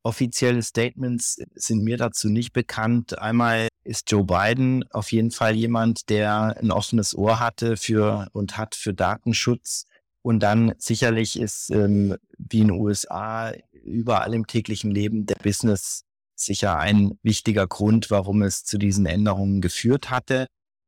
Offizielle 0.09 0.63
Statements 0.63 1.37
sind 1.55 1.85
mir 1.85 1.99
dazu 1.99 2.31
nicht 2.31 2.55
bekannt. 2.55 3.19
Einmal 3.19 3.69
ist 3.85 4.11
Joe 4.11 4.25
Biden 4.25 4.83
auf 4.91 5.13
jeden 5.13 5.31
Fall 5.31 5.55
jemand, 5.55 6.09
der 6.09 6.57
ein 6.59 6.71
offenes 6.71 7.15
Ohr 7.15 7.41
hatte 7.41 7.77
für 7.77 8.27
und 8.33 8.57
hat 8.57 8.75
für 8.75 8.95
Datenschutz. 8.95 9.85
Und 10.23 10.41
dann 10.41 10.73
sicherlich 10.79 11.39
ist 11.39 11.69
ähm, 11.69 12.17
wie 12.39 12.61
in 12.61 12.69
den 12.69 12.81
USA 12.81 13.53
überall 13.85 14.33
im 14.33 14.47
täglichen 14.47 14.91
Leben 14.91 15.27
der 15.27 15.37
Business 15.43 16.05
sicher 16.35 16.79
ein 16.79 17.19
wichtiger 17.23 17.67
Grund, 17.67 18.11
warum 18.11 18.41
es 18.41 18.65
zu 18.65 18.79
diesen 18.79 19.05
Änderungen 19.05 19.61
geführt 19.61 20.09
hatte. 20.09 20.47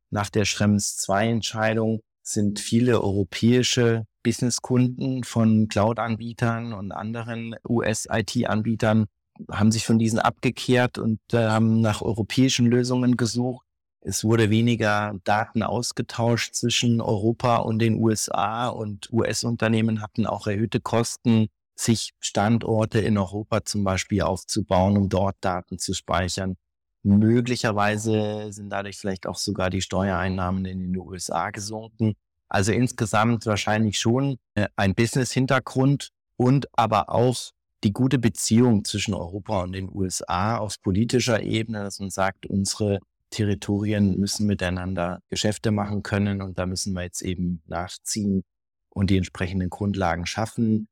Nach 0.08 0.30
der 0.30 0.46
Schrems 0.46 0.96
2 0.96 1.28
Entscheidung 1.28 2.00
sind 2.32 2.60
viele 2.60 3.02
europäische 3.02 4.06
Businesskunden 4.22 5.24
von 5.24 5.68
Cloud-Anbietern 5.68 6.72
und 6.72 6.92
anderen 6.92 7.56
US-IT-Anbietern 7.68 9.06
haben 9.50 9.72
sich 9.72 9.86
von 9.86 9.98
diesen 9.98 10.18
abgekehrt 10.18 10.98
und 10.98 11.20
äh, 11.32 11.48
haben 11.48 11.80
nach 11.80 12.02
europäischen 12.02 12.66
Lösungen 12.66 13.16
gesucht. 13.16 13.66
Es 14.02 14.24
wurde 14.24 14.50
weniger 14.50 15.14
Daten 15.24 15.62
ausgetauscht 15.62 16.54
zwischen 16.54 17.00
Europa 17.00 17.56
und 17.56 17.78
den 17.80 17.96
USA 17.96 18.68
und 18.68 19.12
US-Unternehmen 19.12 20.02
hatten 20.02 20.26
auch 20.26 20.46
erhöhte 20.46 20.80
Kosten, 20.80 21.48
sich 21.78 22.12
Standorte 22.18 23.00
in 23.00 23.18
Europa 23.18 23.64
zum 23.64 23.84
Beispiel 23.84 24.22
aufzubauen, 24.22 24.96
um 24.96 25.08
dort 25.08 25.36
Daten 25.40 25.78
zu 25.78 25.94
speichern. 25.94 26.56
Möglicherweise 27.02 28.52
sind 28.52 28.70
dadurch 28.70 28.98
vielleicht 28.98 29.26
auch 29.26 29.36
sogar 29.36 29.70
die 29.70 29.80
Steuereinnahmen 29.80 30.64
in 30.66 30.78
den 30.80 30.96
USA 30.96 31.50
gesunken. 31.50 32.14
Also 32.48 32.72
insgesamt 32.72 33.46
wahrscheinlich 33.46 33.98
schon 33.98 34.38
äh, 34.54 34.66
ein 34.76 34.94
Business-Hintergrund 34.94 36.10
und 36.36 36.66
aber 36.72 37.08
auch 37.10 37.52
die 37.84 37.92
gute 37.92 38.18
Beziehung 38.18 38.84
zwischen 38.84 39.14
Europa 39.14 39.62
und 39.62 39.72
den 39.72 39.88
USA 39.90 40.58
auf 40.58 40.80
politischer 40.82 41.42
Ebene, 41.42 41.82
dass 41.82 42.00
man 42.00 42.10
sagt, 42.10 42.46
unsere 42.46 42.98
Territorien 43.30 44.18
müssen 44.18 44.46
miteinander 44.46 45.22
Geschäfte 45.28 45.70
machen 45.70 46.02
können 46.02 46.42
und 46.42 46.58
da 46.58 46.66
müssen 46.66 46.92
wir 46.92 47.02
jetzt 47.02 47.22
eben 47.22 47.62
nachziehen 47.66 48.42
und 48.90 49.08
die 49.08 49.16
entsprechenden 49.16 49.70
Grundlagen 49.70 50.26
schaffen. 50.26 50.88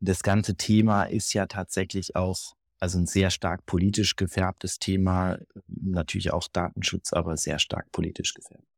Das 0.00 0.22
ganze 0.22 0.56
Thema 0.56 1.04
ist 1.04 1.32
ja 1.34 1.46
tatsächlich 1.46 2.16
auch 2.16 2.54
also 2.84 2.98
ein 2.98 3.06
sehr 3.06 3.30
stark 3.30 3.64
politisch 3.64 4.14
gefärbtes 4.14 4.78
Thema, 4.78 5.38
natürlich 5.68 6.34
auch 6.34 6.46
Datenschutz, 6.52 7.14
aber 7.14 7.38
sehr 7.38 7.58
stark 7.58 7.90
politisch 7.92 8.34
gefärbt. 8.34 8.68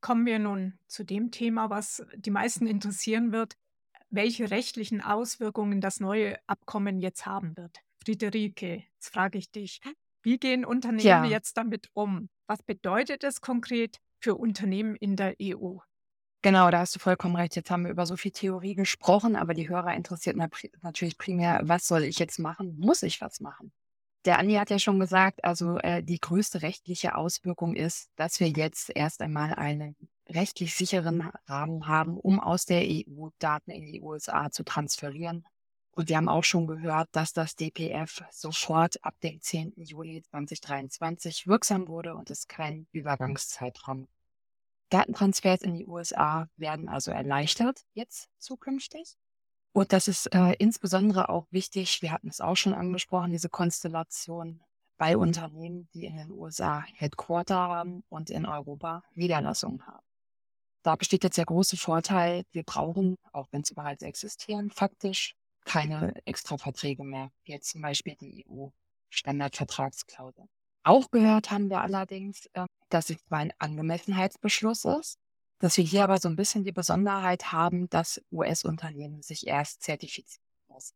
Kommen 0.00 0.24
wir 0.24 0.38
nun 0.38 0.78
zu 0.86 1.04
dem 1.04 1.30
Thema, 1.30 1.68
was 1.68 2.02
die 2.16 2.30
meisten 2.30 2.66
interessieren 2.66 3.32
wird, 3.32 3.58
welche 4.08 4.50
rechtlichen 4.50 5.02
Auswirkungen 5.02 5.82
das 5.82 6.00
neue 6.00 6.38
Abkommen 6.46 7.00
jetzt 7.00 7.26
haben 7.26 7.54
wird. 7.58 7.80
Friederike, 8.02 8.84
jetzt 8.94 9.12
frage 9.12 9.36
ich 9.36 9.50
dich, 9.50 9.82
wie 10.22 10.38
gehen 10.38 10.64
Unternehmen 10.64 11.02
ja. 11.04 11.24
jetzt 11.26 11.58
damit 11.58 11.90
um? 11.92 12.30
Was 12.46 12.62
bedeutet 12.62 13.24
es 13.24 13.42
konkret 13.42 13.98
für 14.20 14.36
Unternehmen 14.36 14.96
in 14.96 15.16
der 15.16 15.34
EU? 15.38 15.76
Genau, 16.42 16.70
da 16.70 16.78
hast 16.78 16.94
du 16.94 16.98
vollkommen 16.98 17.36
recht. 17.36 17.54
Jetzt 17.54 17.70
haben 17.70 17.84
wir 17.84 17.90
über 17.90 18.06
so 18.06 18.16
viel 18.16 18.30
Theorie 18.30 18.74
gesprochen, 18.74 19.36
aber 19.36 19.52
die 19.52 19.68
Hörer 19.68 19.94
interessiert 19.94 20.36
natürlich 20.36 21.18
primär, 21.18 21.60
was 21.64 21.86
soll 21.86 22.04
ich 22.04 22.18
jetzt 22.18 22.38
machen? 22.38 22.78
Muss 22.78 23.02
ich 23.02 23.20
was 23.20 23.40
machen? 23.40 23.72
Der 24.24 24.38
Andi 24.38 24.54
hat 24.54 24.70
ja 24.70 24.78
schon 24.78 25.00
gesagt, 25.00 25.44
also 25.44 25.78
äh, 25.78 26.02
die 26.02 26.20
größte 26.20 26.62
rechtliche 26.62 27.14
Auswirkung 27.14 27.74
ist, 27.74 28.10
dass 28.16 28.40
wir 28.40 28.48
jetzt 28.48 28.90
erst 28.94 29.22
einmal 29.22 29.54
einen 29.54 29.96
rechtlich 30.28 30.74
sicheren 30.74 31.30
Rahmen 31.46 31.86
haben, 31.86 32.18
um 32.18 32.38
aus 32.40 32.64
der 32.64 32.82
EU 32.82 33.28
Daten 33.38 33.70
in 33.70 33.86
die 33.86 34.00
USA 34.00 34.50
zu 34.50 34.62
transferieren. 34.62 35.44
Und 35.92 36.08
wir 36.08 36.16
haben 36.16 36.28
auch 36.28 36.44
schon 36.44 36.66
gehört, 36.66 37.08
dass 37.12 37.32
das 37.32 37.56
DPF 37.56 38.22
sofort 38.30 39.02
ab 39.04 39.14
dem 39.22 39.40
10. 39.40 39.72
Juli 39.76 40.22
2023 40.22 41.46
wirksam 41.46 41.88
wurde 41.88 42.14
und 42.14 42.30
es 42.30 42.46
kein 42.46 42.86
Übergangszeitraum. 42.92 44.06
Datentransfers 44.90 45.62
in 45.62 45.74
die 45.74 45.86
USA 45.86 46.48
werden 46.56 46.88
also 46.88 47.10
erleichtert 47.10 47.82
jetzt 47.94 48.28
zukünftig. 48.38 49.16
Und 49.72 49.92
das 49.92 50.08
ist 50.08 50.26
äh, 50.34 50.54
insbesondere 50.58 51.28
auch 51.28 51.46
wichtig, 51.50 52.02
wir 52.02 52.12
hatten 52.12 52.28
es 52.28 52.40
auch 52.40 52.56
schon 52.56 52.74
angesprochen, 52.74 53.30
diese 53.30 53.48
Konstellation 53.48 54.60
bei 54.98 55.16
Unternehmen, 55.16 55.88
die 55.94 56.04
in 56.04 56.16
den 56.16 56.30
USA 56.30 56.84
Headquarter 56.94 57.54
haben 57.54 58.02
und 58.08 58.30
in 58.30 58.46
Europa 58.46 59.02
Niederlassungen 59.14 59.86
haben. 59.86 60.04
Da 60.82 60.96
besteht 60.96 61.24
jetzt 61.24 61.38
der 61.38 61.46
große 61.46 61.76
Vorteil, 61.76 62.44
wir 62.52 62.64
brauchen, 62.64 63.16
auch 63.32 63.48
wenn 63.52 63.64
sie 63.64 63.74
bereits 63.74 64.02
existieren, 64.02 64.70
faktisch 64.70 65.36
keine 65.64 66.14
extra 66.26 66.58
Verträge 66.58 67.04
mehr, 67.04 67.30
wie 67.44 67.52
jetzt 67.52 67.70
zum 67.70 67.82
Beispiel 67.82 68.16
die 68.16 68.44
EU-Standardvertragsklausel. 68.48 70.48
Auch 70.82 71.10
gehört 71.10 71.50
haben 71.50 71.68
wir 71.68 71.80
allerdings, 71.80 72.46
äh, 72.54 72.66
dass 72.88 73.10
es 73.10 73.22
zwar 73.24 73.38
ein 73.38 73.52
Angemessenheitsbeschluss 73.58 74.84
ist, 74.84 75.18
dass 75.58 75.76
wir 75.76 75.84
hier 75.84 76.04
aber 76.04 76.18
so 76.18 76.28
ein 76.28 76.36
bisschen 76.36 76.64
die 76.64 76.72
Besonderheit 76.72 77.52
haben, 77.52 77.88
dass 77.90 78.20
US-Unternehmen 78.32 79.22
sich 79.22 79.46
erst 79.46 79.82
zertifizieren 79.82 80.44
müssen. 80.72 80.94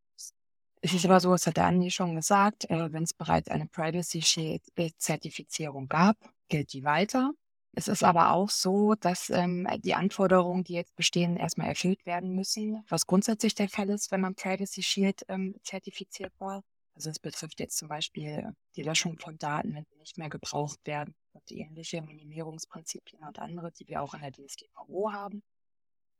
Es 0.80 0.92
ist 0.92 1.04
aber 1.04 1.20
so, 1.20 1.32
es 1.32 1.46
hat 1.46 1.56
der 1.56 1.66
Andi 1.66 1.90
schon 1.90 2.14
gesagt, 2.14 2.68
äh, 2.70 2.92
wenn 2.92 3.04
es 3.04 3.14
bereits 3.14 3.48
eine 3.48 3.66
Privacy 3.66 4.22
Shield-Zertifizierung 4.22 5.88
gab, 5.88 6.16
gilt 6.48 6.72
die 6.72 6.84
weiter. 6.84 7.32
Es 7.76 7.88
ist 7.88 8.04
aber 8.04 8.32
auch 8.32 8.50
so, 8.50 8.94
dass 8.94 9.30
ähm, 9.30 9.66
die 9.78 9.94
Anforderungen, 9.94 10.62
die 10.62 10.74
jetzt 10.74 10.94
bestehen, 10.94 11.36
erstmal 11.36 11.68
erfüllt 11.68 12.06
werden 12.06 12.34
müssen, 12.34 12.84
was 12.88 13.06
grundsätzlich 13.06 13.54
der 13.54 13.68
Fall 13.68 13.90
ist, 13.90 14.12
wenn 14.12 14.20
man 14.20 14.34
Privacy 14.34 14.82
Shield 14.82 15.24
ähm, 15.28 15.56
zertifiziert 15.62 16.32
war. 16.38 16.62
Also 16.94 17.10
es 17.10 17.18
betrifft 17.18 17.58
jetzt 17.60 17.76
zum 17.76 17.88
Beispiel 17.88 18.54
die 18.76 18.82
Löschung 18.82 19.18
von 19.18 19.36
Daten, 19.38 19.74
wenn 19.74 19.84
sie 19.84 19.96
nicht 19.98 20.16
mehr 20.16 20.28
gebraucht 20.28 20.78
werden 20.84 21.14
und 21.32 21.50
ähnliche 21.50 22.02
Minimierungsprinzipien 22.02 23.22
und 23.24 23.38
andere, 23.38 23.72
die 23.72 23.88
wir 23.88 24.00
auch 24.00 24.14
in 24.14 24.20
der 24.20 24.32
DSGVO 24.32 25.12
haben. 25.12 25.42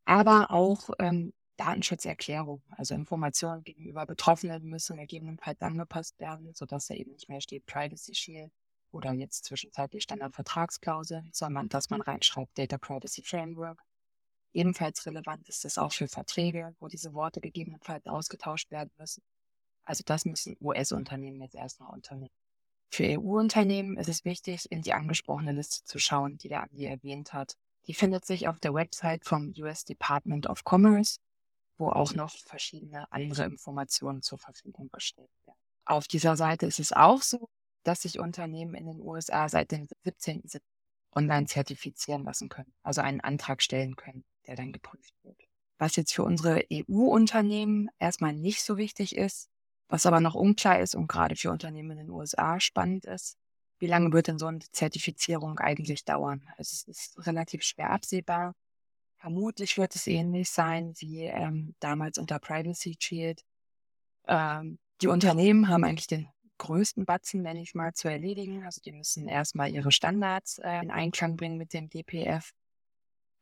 Aber 0.04 0.50
auch 0.50 0.90
ähm, 0.99 1.33
Datenschutzerklärung, 1.57 2.62
also 2.71 2.95
Informationen 2.95 3.62
gegenüber 3.62 4.04
Betroffenen 4.07 4.64
müssen 4.64 4.97
gegebenenfalls 4.97 5.61
angepasst 5.62 6.19
werden, 6.19 6.52
sodass 6.54 6.88
da 6.88 6.95
eben 6.95 7.12
nicht 7.12 7.28
mehr 7.28 7.40
steht 7.40 7.64
Privacy 7.66 8.14
Shield 8.14 8.52
oder 8.90 9.12
jetzt 9.12 9.45
zwischenzeitlich 9.45 10.02
Standardvertragsklausel, 10.02 11.25
sondern 11.33 11.69
dass 11.69 11.90
man 11.90 12.00
reinschreibt 12.00 12.59
Data 12.59 12.78
Privacy 12.78 13.23
Framework. 13.23 13.81
Ebenfalls 14.52 15.07
relevant 15.07 15.49
ist 15.49 15.64
es 15.64 15.78
auch 15.78 15.93
für 15.93 16.09
Verträge, 16.09 16.75
wo 16.78 16.88
diese 16.88 17.12
Worte 17.12 17.40
gegebenenfalls 17.40 18.07
ausgetauscht 18.07 18.71
werden 18.71 18.90
müssen. 18.99 19.23
Also 19.85 20.03
das 20.05 20.25
müssen 20.25 20.57
US-Unternehmen 20.61 21.41
jetzt 21.41 21.55
erstmal 21.55 21.93
unternehmen. 21.93 22.31
Für 22.91 23.05
EU-Unternehmen 23.19 23.97
ist 23.97 24.09
es 24.09 24.25
wichtig, 24.25 24.71
in 24.71 24.83
die 24.83 24.93
angesprochene 24.93 25.53
Liste 25.53 25.85
zu 25.85 25.99
schauen, 25.99 26.38
die 26.38 26.49
der 26.49 26.62
Andi 26.62 26.85
erwähnt 26.85 27.33
hat. 27.33 27.57
Die 27.87 27.95
findet 27.95 28.25
sich 28.25 28.49
auf 28.49 28.61
der 28.61 28.73
Website 28.73 29.25
vom 29.25 29.53
US 29.59 29.85
Department 29.85 30.47
of 30.47 30.62
Commerce, 30.64 31.19
wo 31.76 31.88
auch 31.88 32.14
noch 32.14 32.31
verschiedene 32.38 33.11
andere 33.12 33.45
Informationen 33.45 34.23
zur 34.23 34.38
Verfügung 34.38 34.91
gestellt 34.93 35.31
werden. 35.45 35.59
Auf 35.85 36.07
dieser 36.07 36.37
Seite 36.37 36.67
ist 36.67 36.79
es 36.79 36.93
auch 36.93 37.21
so, 37.21 37.49
dass 37.83 38.03
sich 38.03 38.19
Unternehmen 38.19 38.75
in 38.75 38.87
den 38.87 39.00
USA 39.00 39.49
seit 39.49 39.73
dem 39.73 39.88
17. 40.05 40.43
online 41.14 41.47
zertifizieren 41.47 42.25
lassen 42.25 42.49
können, 42.49 42.73
also 42.83 43.00
einen 43.00 43.21
Antrag 43.21 43.62
stellen 43.62 43.97
können, 43.97 44.25
der 44.47 44.57
dann 44.57 44.73
geprüft 44.73 45.14
wird. 45.23 45.37
Was 45.79 45.97
jetzt 45.97 46.14
für 46.14 46.23
unsere 46.23 46.64
EU-Unternehmen 46.73 47.91
erstmal 47.99 48.33
nicht 48.33 48.62
so 48.62 48.76
wichtig 48.76 49.17
ist, 49.17 49.50
was 49.95 50.07
aber 50.07 50.19
noch 50.19 50.35
unklar 50.35 50.81
ist 50.81 50.97
und 50.97 51.07
gerade 51.07 51.37
für 51.37 51.53
Unternehmen 51.53 51.93
in 51.93 51.99
den 51.99 52.11
USA 52.11 52.59
spannend 52.59 53.05
ist, 53.05 53.39
wie 53.79 53.87
lange 53.87 54.13
wird 54.13 54.27
denn 54.27 54.41
so 54.41 54.47
eine 54.47 54.59
Zertifizierung 54.59 55.61
eigentlich 55.61 56.05
dauern? 56.05 56.43
Also 56.57 56.73
es 56.73 56.83
ist 56.89 57.27
relativ 57.29 57.63
schwer 57.63 57.91
absehbar. 57.91 58.57
Vermutlich 59.19 59.79
wird 59.79 59.95
es 59.95 60.09
ähnlich 60.09 60.51
sein 60.51 60.95
wie 60.99 61.21
ähm, 61.21 61.77
damals 61.79 62.19
unter 62.19 62.41
Privacy 62.41 62.97
Shield. 62.99 63.45
Ähm, 64.27 64.81
die 65.01 65.07
Unternehmen 65.07 65.69
haben 65.69 65.85
eigentlich 65.85 66.09
den 66.09 66.29
größten 66.59 67.05
Batzen, 67.05 67.43
nenne 67.43 67.63
ich 67.63 67.77
mal, 67.77 67.95
zu 67.95 68.09
erledigen. 68.09 68.65
Also 68.65 68.81
die 68.81 68.91
müssen 68.91 69.29
erstmal 69.29 69.71
ihre 69.71 69.93
Standards 69.93 70.59
äh, 70.59 70.81
in 70.83 70.91
Einklang 70.91 71.37
bringen 71.37 71.57
mit 71.57 71.73
dem 71.73 71.89
DPF. 71.89 72.51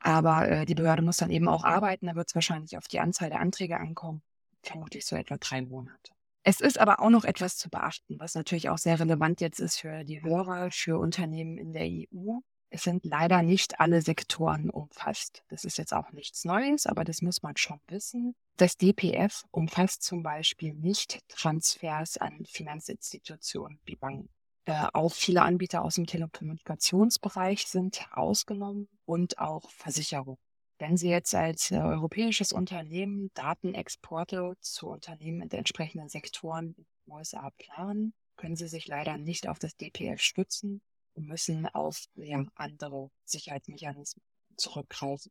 Aber 0.01 0.47
äh, 0.51 0.67
die 0.67 0.75
Behörde 0.75 1.01
muss 1.01 1.17
dann 1.17 1.31
eben 1.31 1.49
auch 1.49 1.65
arbeiten. 1.65 2.09
Da 2.09 2.15
wird 2.15 2.29
es 2.29 2.35
wahrscheinlich 2.35 2.77
auf 2.77 2.89
die 2.89 3.01
Anzahl 3.01 3.31
der 3.31 3.41
Anträge 3.41 3.79
ankommen. 3.81 4.23
Vermutlich 4.63 5.07
so 5.07 5.17
etwa 5.17 5.39
drei 5.39 5.63
Monate. 5.63 6.13
Es 6.45 6.61
ist 6.61 6.79
aber 6.79 7.01
auch 7.01 7.11
noch 7.11 7.25
etwas 7.25 7.57
zu 7.57 7.71
beachten, 7.71 8.19
was 8.19 8.35
natürlich 8.35 8.69
auch 8.69 8.79
sehr 8.79 8.99
relevant 8.99 9.41
jetzt 9.41 9.61
ist 9.61 9.79
für 9.79 10.05
die 10.05 10.23
Hörer, 10.23 10.71
für 10.73 10.99
Unternehmen 10.99 11.57
in 11.57 11.73
der 11.73 11.87
EU. 11.87 12.41
Es 12.71 12.83
sind 12.83 13.05
leider 13.05 13.43
nicht 13.43 13.81
alle 13.81 14.03
Sektoren 14.03 14.71
umfasst. 14.71 15.45
Das 15.49 15.65
ist 15.65 15.79
jetzt 15.79 15.93
auch 15.93 16.11
nichts 16.13 16.45
Neues, 16.45 16.87
aber 16.87 17.05
das 17.05 17.23
muss 17.23 17.43
man 17.43 17.57
schon 17.57 17.79
wissen. 17.87 18.35
Das 18.57 18.77
DPF 18.77 19.45
umfasst 19.51 20.03
zum 20.03 20.23
Beispiel 20.23 20.75
nicht 20.75 21.21
Transfers 21.29 22.17
an 22.17 22.45
Finanzinstitutionen 22.47 23.79
wie 23.85 23.97
Banken. 23.97 24.29
Äh, 24.65 24.87
auch 24.93 25.13
viele 25.13 25.43
Anbieter 25.43 25.85
aus 25.85 25.97
dem 25.97 26.07
Telekommunikationsbereich 26.07 27.67
sind 27.67 28.07
ausgenommen 28.13 28.89
und 29.05 29.39
auch 29.39 29.71
Versicherungen. 29.71 30.39
Wenn 30.83 30.97
Sie 30.97 31.11
jetzt 31.11 31.33
als 31.33 31.71
äh, 31.71 31.77
europäisches 31.77 32.53
Unternehmen 32.53 33.31
Datenexporte 33.35 34.55
zu 34.59 34.89
Unternehmen 34.89 35.43
in 35.43 35.49
den 35.49 35.59
entsprechenden 35.59 36.09
Sektoren 36.09 36.75
in 36.77 36.85
den 36.85 36.87
USA 37.07 37.51
planen, 37.57 38.15
können 38.35 38.57
Sie 38.57 38.67
sich 38.67 38.89
leider 38.89 39.17
nicht 39.17 39.47
auf 39.47 39.61
das 39.61 39.77
DPF 39.77 40.21
stützen 40.21 40.83
und 41.15 41.29
müssen 41.29 41.69
auf 41.69 42.07
ja, 42.17 42.45
andere 42.57 43.13
Sicherheitsmechanismen 43.25 44.25
zurückgreifen, 44.57 45.31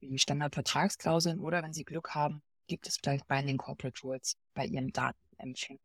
wie 0.00 0.18
Standardvertragsklauseln 0.18 1.40
oder 1.40 1.62
wenn 1.62 1.74
Sie 1.74 1.84
Glück 1.84 2.14
haben, 2.14 2.40
gibt 2.66 2.88
es 2.88 2.96
vielleicht 2.96 3.28
Binding 3.28 3.58
Corporate 3.58 4.00
Rules 4.02 4.38
bei 4.54 4.64
Ihrem 4.64 4.94
Datenempfänger. 4.94 5.78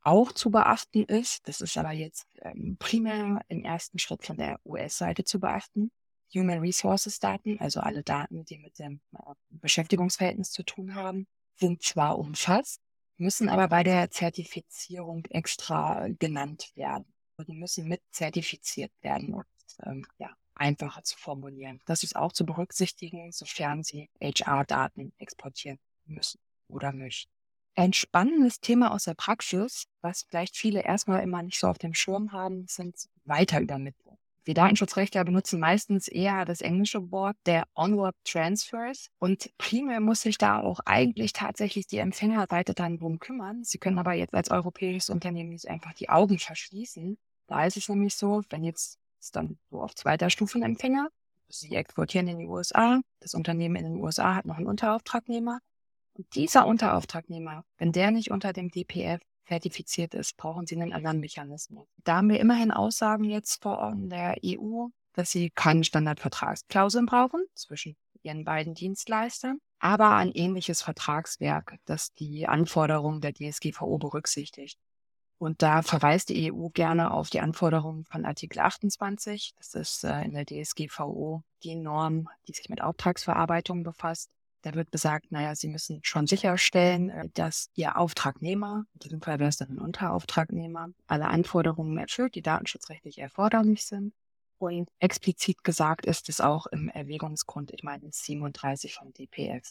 Auch 0.00 0.32
zu 0.32 0.50
beachten 0.50 1.04
ist, 1.04 1.46
das 1.46 1.60
ist 1.60 1.78
aber 1.78 1.92
jetzt 1.92 2.26
ähm, 2.40 2.76
primär 2.80 3.42
im 3.46 3.64
ersten 3.64 4.00
Schritt 4.00 4.24
von 4.24 4.38
der 4.38 4.58
US-Seite 4.64 5.22
zu 5.22 5.38
beachten, 5.38 5.92
Human 6.34 6.60
Resources 6.60 7.18
Daten, 7.18 7.58
also 7.60 7.80
alle 7.80 8.02
Daten, 8.02 8.44
die 8.44 8.58
mit 8.58 8.78
dem 8.78 9.00
äh, 9.12 9.34
Beschäftigungsverhältnis 9.50 10.50
zu 10.50 10.62
tun 10.64 10.94
haben, 10.94 11.26
sind 11.54 11.82
zwar 11.82 12.18
umfasst, 12.18 12.80
müssen 13.16 13.48
aber 13.48 13.68
bei 13.68 13.82
der 13.82 14.10
Zertifizierung 14.10 15.24
extra 15.26 16.08
genannt 16.18 16.72
werden. 16.74 17.06
Die 17.46 17.54
müssen 17.54 17.88
mit 17.88 18.02
zertifiziert 18.10 18.92
werden, 19.02 19.42
es 19.66 19.76
ähm, 19.84 20.06
ja, 20.18 20.30
einfacher 20.54 21.04
zu 21.04 21.18
formulieren. 21.18 21.80
Das 21.84 22.02
ist 22.02 22.16
auch 22.16 22.32
zu 22.32 22.46
berücksichtigen, 22.46 23.32
sofern 23.32 23.82
Sie 23.82 24.10
HR-Daten 24.20 25.12
exportieren 25.18 25.78
müssen 26.06 26.40
oder 26.68 26.92
möchten. 26.92 27.30
Ein 27.74 27.92
spannendes 27.92 28.60
Thema 28.60 28.90
aus 28.90 29.04
der 29.04 29.14
Praxis, 29.14 29.86
was 30.00 30.22
vielleicht 30.22 30.56
viele 30.56 30.82
erstmal 30.82 31.22
immer 31.22 31.42
nicht 31.42 31.58
so 31.58 31.68
auf 31.68 31.76
dem 31.76 31.92
Schirm 31.92 32.32
haben, 32.32 32.66
sind 32.68 32.96
Weiterübermittlungen. 33.24 34.05
Wir 34.46 34.54
Datenschutzrechtler 34.54 35.24
benutzen 35.24 35.58
meistens 35.58 36.06
eher 36.06 36.44
das 36.44 36.60
englische 36.60 37.10
Wort 37.10 37.36
der 37.46 37.64
Onward 37.74 38.14
Transfers. 38.24 39.08
Und 39.18 39.50
primär 39.58 39.98
muss 40.00 40.20
sich 40.20 40.38
da 40.38 40.60
auch 40.60 40.78
eigentlich 40.84 41.32
tatsächlich 41.32 41.88
die 41.88 41.98
Empfängerseite 41.98 42.72
dann 42.72 42.98
drum 42.98 43.18
kümmern. 43.18 43.64
Sie 43.64 43.78
können 43.78 43.98
aber 43.98 44.12
jetzt 44.12 44.34
als 44.34 44.52
europäisches 44.52 45.10
Unternehmen 45.10 45.50
nicht 45.50 45.68
einfach 45.68 45.94
die 45.94 46.08
Augen 46.08 46.38
verschließen. 46.38 47.18
Da 47.48 47.66
ist 47.66 47.76
es 47.76 47.88
nämlich 47.88 48.14
so, 48.14 48.42
wenn 48.48 48.62
jetzt 48.62 49.00
ist 49.18 49.34
dann 49.34 49.58
so 49.68 49.82
auf 49.82 49.96
zweiter 49.96 50.30
Stufe 50.30 50.58
ein 50.58 50.62
Empfänger, 50.62 51.08
Sie 51.48 51.74
exportieren 51.74 52.28
in 52.28 52.38
die 52.38 52.46
USA, 52.46 53.00
das 53.20 53.34
Unternehmen 53.34 53.76
in 53.76 53.84
den 53.84 53.96
USA 53.96 54.34
hat 54.34 54.46
noch 54.46 54.56
einen 54.56 54.66
Unterauftragnehmer. 54.66 55.60
Und 56.14 56.34
dieser 56.34 56.66
Unterauftragnehmer, 56.66 57.64
wenn 57.78 57.92
der 57.92 58.10
nicht 58.10 58.30
unter 58.30 58.52
dem 58.52 58.70
DPF 58.70 59.20
zertifiziert 59.46 60.14
ist, 60.14 60.36
brauchen 60.36 60.66
sie 60.66 60.76
einen 60.76 60.92
anderen 60.92 61.20
Mechanismus. 61.20 61.86
Da 62.04 62.16
haben 62.16 62.28
wir 62.28 62.40
immerhin 62.40 62.70
Aussagen 62.70 63.24
jetzt 63.24 63.62
von 63.62 64.08
der 64.08 64.36
EU, 64.44 64.88
dass 65.12 65.30
sie 65.30 65.50
keine 65.50 65.84
Standardvertragsklauseln 65.84 67.06
brauchen 67.06 67.44
zwischen 67.54 67.96
ihren 68.22 68.44
beiden 68.44 68.74
Dienstleistern, 68.74 69.58
aber 69.78 70.16
ein 70.16 70.32
ähnliches 70.32 70.82
Vertragswerk, 70.82 71.76
das 71.84 72.12
die 72.14 72.46
Anforderungen 72.46 73.20
der 73.20 73.32
DSGVO 73.32 73.98
berücksichtigt. 73.98 74.78
Und 75.38 75.60
da 75.62 75.82
verweist 75.82 76.30
die 76.30 76.52
EU 76.52 76.68
gerne 76.70 77.10
auf 77.10 77.28
die 77.28 77.40
Anforderungen 77.40 78.04
von 78.04 78.24
Artikel 78.24 78.60
28. 78.60 79.52
Das 79.56 79.74
ist 79.74 80.02
äh, 80.02 80.22
in 80.22 80.32
der 80.32 80.46
DSGVO 80.46 81.42
die 81.62 81.76
Norm, 81.76 82.28
die 82.48 82.52
sich 82.52 82.70
mit 82.70 82.80
Auftragsverarbeitung 82.80 83.82
befasst. 83.82 84.30
Da 84.66 84.74
wird 84.74 84.90
besagt, 84.90 85.30
naja, 85.30 85.54
Sie 85.54 85.68
müssen 85.68 86.00
schon 86.02 86.26
sicherstellen, 86.26 87.08
äh, 87.10 87.28
dass 87.34 87.70
Ihr 87.76 87.96
Auftragnehmer, 87.96 88.84
in 88.94 88.98
diesem 88.98 89.22
Fall 89.22 89.38
wäre 89.38 89.48
es 89.48 89.58
dann 89.58 89.70
ein 89.70 89.78
Unterauftragnehmer, 89.78 90.88
alle 91.06 91.28
Anforderungen 91.28 91.96
erfüllt, 91.98 92.34
die 92.34 92.42
datenschutzrechtlich 92.42 93.18
erforderlich 93.18 93.86
sind. 93.86 94.12
Und 94.58 94.88
explizit 94.98 95.62
gesagt 95.62 96.04
ist 96.04 96.28
es 96.28 96.40
auch 96.40 96.66
im 96.66 96.88
Erwägungsgrund, 96.88 97.70
ich 97.70 97.84
meine 97.84 98.10
37 98.10 98.94
vom 98.94 99.12
DPF. 99.12 99.70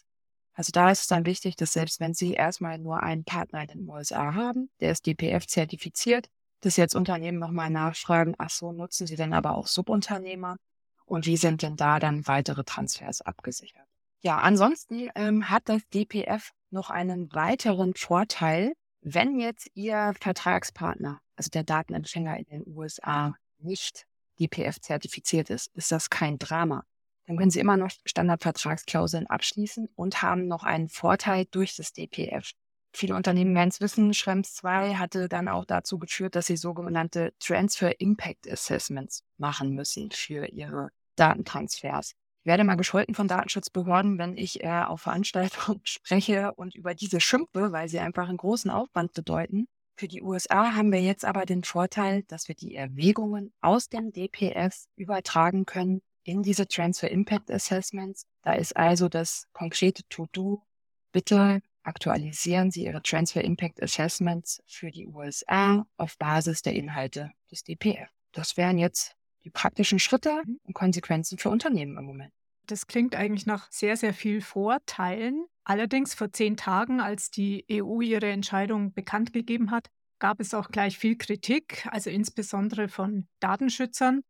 Also 0.54 0.72
da 0.72 0.90
ist 0.90 1.02
es 1.02 1.08
dann 1.08 1.26
wichtig, 1.26 1.58
dass 1.58 1.74
selbst 1.74 2.00
wenn 2.00 2.14
Sie 2.14 2.32
erstmal 2.32 2.78
nur 2.78 3.04
einen 3.04 3.26
Partner 3.26 3.64
in 3.64 3.68
den 3.68 3.90
USA 3.90 4.34
haben, 4.34 4.70
der 4.80 4.92
ist 4.94 5.06
DPF 5.06 5.46
zertifiziert, 5.46 6.30
dass 6.62 6.78
jetzt 6.78 6.96
Unternehmen 6.96 7.40
nochmal 7.40 7.70
nachfragen, 7.70 8.34
ach 8.38 8.50
so, 8.50 8.72
nutzen 8.72 9.08
Sie 9.08 9.18
denn 9.18 9.34
aber 9.34 9.58
auch 9.58 9.68
Subunternehmer? 9.68 10.56
Und 11.04 11.26
wie 11.26 11.36
sind 11.36 11.64
denn 11.64 11.76
da 11.76 12.00
dann 12.00 12.26
weitere 12.28 12.64
Transfers 12.64 13.20
abgesichert? 13.20 13.86
Ja, 14.26 14.40
ansonsten 14.40 15.08
ähm, 15.14 15.52
hat 15.52 15.70
das 15.70 15.88
DPF 15.94 16.50
noch 16.72 16.90
einen 16.90 17.32
weiteren 17.36 17.94
Vorteil, 17.94 18.74
wenn 19.02 19.40
jetzt 19.40 19.70
Ihr 19.76 20.16
Vertragspartner, 20.20 21.22
also 21.36 21.52
der 21.52 21.64
Datenempfänger 21.64 22.36
in 22.38 22.46
den 22.46 22.64
USA, 22.66 23.36
nicht 23.60 24.08
DPF 24.40 24.82
zertifiziert 24.82 25.52
ist, 25.52 25.70
ist 25.76 25.92
das 25.92 26.10
kein 26.10 26.40
Drama. 26.40 26.86
Dann 27.28 27.38
können 27.38 27.52
Sie 27.52 27.60
immer 27.60 27.78
noch 27.78 27.92
Standardvertragsklauseln 28.04 29.28
abschließen 29.28 29.90
und 29.94 30.24
haben 30.24 30.48
noch 30.48 30.64
einen 30.64 30.90
Vorteil 30.90 31.46
durch 31.52 31.76
das 31.76 31.94
DPF. 31.94 32.50
Viele 32.94 33.16
Unternehmen 33.16 33.54
werden 33.54 33.70
es 33.70 33.80
wissen, 33.80 34.16
Schrems 34.16 34.56
2 34.56 34.96
hatte 34.96 35.30
dann 35.30 35.48
auch 35.48 35.66
dazu 35.66 36.00
geführt, 36.00 36.36
dass 36.36 36.48
sie 36.48 36.58
sogenannte 36.58 37.36
Transfer 37.40 38.02
Impact 38.02 38.50
Assessments 38.52 39.24
machen 39.38 39.76
müssen 39.76 40.10
für 40.10 40.48
ihre 40.48 40.90
Datentransfers 41.16 42.16
werde 42.46 42.64
mal 42.64 42.76
gescholten 42.76 43.16
von 43.16 43.28
Datenschutzbehörden, 43.28 44.18
wenn 44.18 44.38
ich 44.38 44.64
äh, 44.64 44.84
auf 44.86 45.02
Veranstaltungen 45.02 45.82
spreche 45.84 46.54
und 46.54 46.76
über 46.76 46.94
diese 46.94 47.20
schimpfe, 47.20 47.72
weil 47.72 47.90
sie 47.90 48.00
einfach 48.00 48.30
einen 48.30 48.38
großen 48.38 48.72
Aufwand 48.72 49.14
bedeuten. 49.14 49.68
Für 49.98 50.08
die 50.08 50.22
USA 50.22 50.76
haben 50.76 50.92
wir 50.92 51.02
jetzt 51.02 51.24
aber 51.24 51.46
den 51.46 51.64
Vorteil, 51.64 52.24
dass 52.24 52.48
wir 52.48 52.56
die 52.56 52.76
Erwägungen 52.76 53.54
aus 53.62 53.88
dem 53.88 54.12
DPS 54.12 54.88
übertragen 54.96 55.66
können 55.66 56.02
in 56.24 56.44
diese 56.44 56.68
Transfer 56.68 57.10
Impact 57.10 57.50
Assessments. 57.50 58.26
Da 58.42 58.54
ist 58.54 58.76
also 58.76 59.08
das 59.08 59.48
konkrete 59.54 60.04
To-Do. 60.10 60.62
Bitte 61.12 61.62
aktualisieren 61.84 62.72
Sie 62.72 62.86
Ihre 62.86 63.02
Transfer 63.02 63.44
Impact 63.44 63.82
Assessments 63.82 64.62
für 64.66 64.92
die 64.92 65.08
USA 65.08 65.86
auf 65.98 66.18
Basis 66.18 66.62
der 66.62 66.74
Inhalte 66.74 67.32
des 67.50 67.64
DPF. 67.64 68.10
Das 68.34 68.58
wären 68.58 68.78
jetzt 68.78 69.16
die 69.46 69.52
praktischen 69.52 70.00
Schritte 70.00 70.42
mhm. 70.46 70.60
und 70.64 70.74
Konsequenzen 70.74 71.38
für 71.38 71.50
Unternehmen 71.50 71.98
im 71.98 72.06
Moment. 72.06 72.34
Das 72.68 72.88
klingt 72.88 73.16
eigentlich 73.16 73.46
nach 73.46 73.72
sehr, 73.72 73.96
sehr 73.96 74.14
viel 74.14 74.42
Vorteilen. 74.42 75.46
Allerdings 75.64 76.14
vor 76.14 76.34
zehn 76.34 76.58
Tagen, 76.58 77.00
als 77.00 77.30
die 77.30 77.66
EU 77.72 78.02
ihre 78.02 78.30
Entscheidung 78.30 78.94
bekannt 78.94 79.34
gegeben 79.34 79.72
hat, 79.72 79.88
gab 80.20 80.40
es 80.40 80.54
auch 80.54 80.70
gleich 80.70 80.98
viel 80.98 81.18
Kritik, 81.18 81.88
also 81.92 82.10
insbesondere 82.10 82.88
von 82.88 83.28
Datenschützern. 83.40 84.22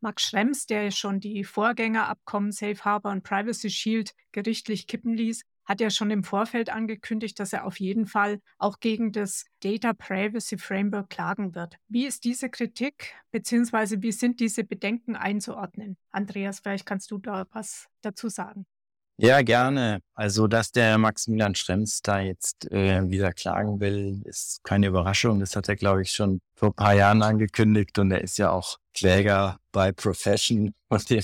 Max 0.00 0.22
Schrems, 0.22 0.66
der 0.66 0.90
schon 0.90 1.18
die 1.18 1.42
Vorgängerabkommen 1.44 2.52
Safe 2.52 2.78
Harbor 2.84 3.10
und 3.10 3.24
Privacy 3.24 3.70
Shield 3.70 4.12
gerichtlich 4.32 4.86
kippen 4.86 5.14
ließ, 5.14 5.42
hat 5.68 5.80
ja 5.80 5.90
schon 5.90 6.10
im 6.10 6.24
Vorfeld 6.24 6.70
angekündigt, 6.70 7.38
dass 7.38 7.52
er 7.52 7.66
auf 7.66 7.78
jeden 7.78 8.06
Fall 8.06 8.40
auch 8.56 8.80
gegen 8.80 9.12
das 9.12 9.44
Data 9.60 9.92
Privacy 9.92 10.56
Framework 10.56 11.10
klagen 11.10 11.54
wird. 11.54 11.76
Wie 11.88 12.06
ist 12.06 12.24
diese 12.24 12.48
Kritik 12.48 13.14
beziehungsweise 13.30 14.00
wie 14.02 14.12
sind 14.12 14.40
diese 14.40 14.64
Bedenken 14.64 15.14
einzuordnen? 15.14 15.98
Andreas, 16.10 16.60
vielleicht 16.60 16.86
kannst 16.86 17.10
du 17.10 17.18
da 17.18 17.46
was 17.52 17.86
dazu 18.00 18.30
sagen. 18.30 18.66
Ja, 19.20 19.42
gerne. 19.42 20.00
Also, 20.14 20.46
dass 20.46 20.70
der 20.70 20.96
Maximilian 20.96 21.56
Schrems 21.56 22.02
da 22.02 22.20
jetzt 22.20 22.70
äh, 22.70 23.02
wieder 23.10 23.32
klagen 23.32 23.80
will, 23.80 24.22
ist 24.24 24.62
keine 24.62 24.86
Überraschung. 24.86 25.40
Das 25.40 25.56
hat 25.56 25.68
er, 25.68 25.74
glaube 25.74 26.02
ich, 26.02 26.12
schon 26.12 26.40
vor 26.54 26.68
ein 26.68 26.74
paar 26.74 26.94
Jahren 26.94 27.22
angekündigt 27.22 27.98
und 27.98 28.12
er 28.12 28.20
ist 28.20 28.38
ja 28.38 28.52
auch 28.52 28.78
Kläger 28.94 29.58
bei 29.72 29.90
Profession. 29.90 30.72
Von 30.88 31.00
dem 31.10 31.22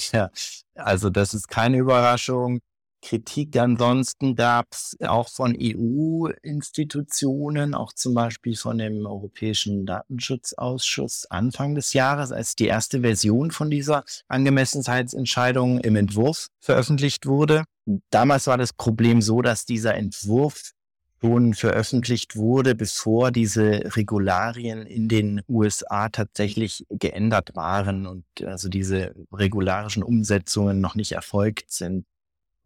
also 0.75 1.09
das 1.09 1.35
ist 1.35 1.49
keine 1.49 1.79
Überraschung. 1.79 2.61
Kritik 3.05 3.57
ansonsten 3.59 4.35
gab 4.35 4.69
es 4.73 4.97
auch 5.01 5.29
von 5.29 5.55
EU-Institutionen, 5.61 7.75
auch 7.75 7.93
zum 7.93 8.15
Beispiel 8.15 8.57
von 8.57 8.79
dem 8.79 9.05
Europäischen 9.05 9.85
Datenschutzausschuss 9.85 11.27
Anfang 11.31 11.75
des 11.75 11.93
Jahres, 11.93 12.33
als 12.33 12.57
die 12.57 12.65
erste 12.67 13.03
Version 13.03 13.51
von 13.51 13.71
dieser 13.71 14.05
Angemessenheitsentscheidung 14.29 15.81
im 15.81 15.97
Entwurf 15.97 16.49
veröffentlicht 16.61 17.27
wurde. 17.27 17.65
Damals 18.09 18.47
war 18.47 18.57
das 18.57 18.73
Problem 18.73 19.21
so, 19.21 19.43
dass 19.43 19.67
dieser 19.67 19.95
Entwurf 19.95 20.73
schon 21.21 21.53
veröffentlicht 21.53 22.37
wurde, 22.37 22.75
bevor 22.75 23.31
diese 23.31 23.95
Regularien 23.97 24.87
in 24.87 25.09
den 25.09 25.43
USA 25.49 26.09
tatsächlich 26.09 26.87
geändert 26.89 27.55
waren 27.55 28.07
und 28.07 28.25
also 28.45 28.71
diese 28.71 29.15
regularischen 29.33 30.03
Umsetzungen 30.03 30.81
noch 30.81 30.95
nicht 30.95 31.13
erfolgt 31.13 31.71
sind. 31.71 32.07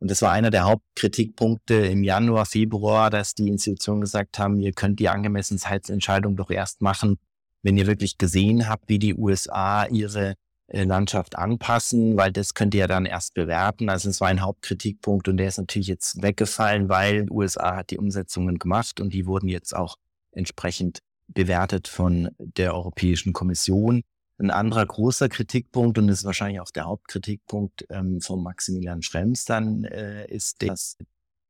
Und 0.00 0.10
das 0.10 0.22
war 0.22 0.30
einer 0.30 0.50
der 0.50 0.64
Hauptkritikpunkte 0.64 1.74
im 1.74 2.04
Januar, 2.04 2.46
Februar, 2.46 3.10
dass 3.10 3.34
die 3.34 3.48
Institutionen 3.48 4.00
gesagt 4.00 4.38
haben, 4.38 4.60
ihr 4.60 4.72
könnt 4.72 5.00
die 5.00 5.08
Angemessenheitsentscheidung 5.08 6.36
doch 6.36 6.50
erst 6.50 6.82
machen, 6.82 7.18
wenn 7.62 7.76
ihr 7.76 7.86
wirklich 7.86 8.18
gesehen 8.18 8.68
habt, 8.68 8.88
wie 8.88 8.98
die 8.98 9.14
USA 9.14 9.86
ihre 9.86 10.34
äh, 10.68 10.84
Landschaft 10.84 11.36
anpassen, 11.36 12.16
weil 12.16 12.30
das 12.30 12.54
könnt 12.54 12.74
ihr 12.74 12.80
ja 12.80 12.86
dann 12.86 13.06
erst 13.06 13.34
bewerten. 13.34 13.88
Also 13.88 14.08
es 14.08 14.20
war 14.20 14.28
ein 14.28 14.42
Hauptkritikpunkt 14.42 15.26
und 15.26 15.38
der 15.38 15.48
ist 15.48 15.58
natürlich 15.58 15.88
jetzt 15.88 16.22
weggefallen, 16.22 16.88
weil 16.88 17.26
USA 17.30 17.76
hat 17.76 17.90
die 17.90 17.98
Umsetzungen 17.98 18.58
gemacht 18.58 19.00
und 19.00 19.12
die 19.12 19.26
wurden 19.26 19.48
jetzt 19.48 19.74
auch 19.74 19.96
entsprechend 20.32 21.00
bewertet 21.26 21.88
von 21.88 22.30
der 22.38 22.74
Europäischen 22.74 23.32
Kommission. 23.32 24.02
Ein 24.38 24.50
anderer 24.50 24.86
großer 24.86 25.28
Kritikpunkt, 25.28 25.98
und 25.98 26.06
das 26.06 26.20
ist 26.20 26.24
wahrscheinlich 26.24 26.60
auch 26.60 26.70
der 26.70 26.84
Hauptkritikpunkt 26.84 27.86
ähm, 27.90 28.20
von 28.20 28.42
Maximilian 28.42 29.02
Schrems 29.02 29.44
dann, 29.44 29.84
äh, 29.84 30.26
ist, 30.30 30.62
dass, 30.62 30.96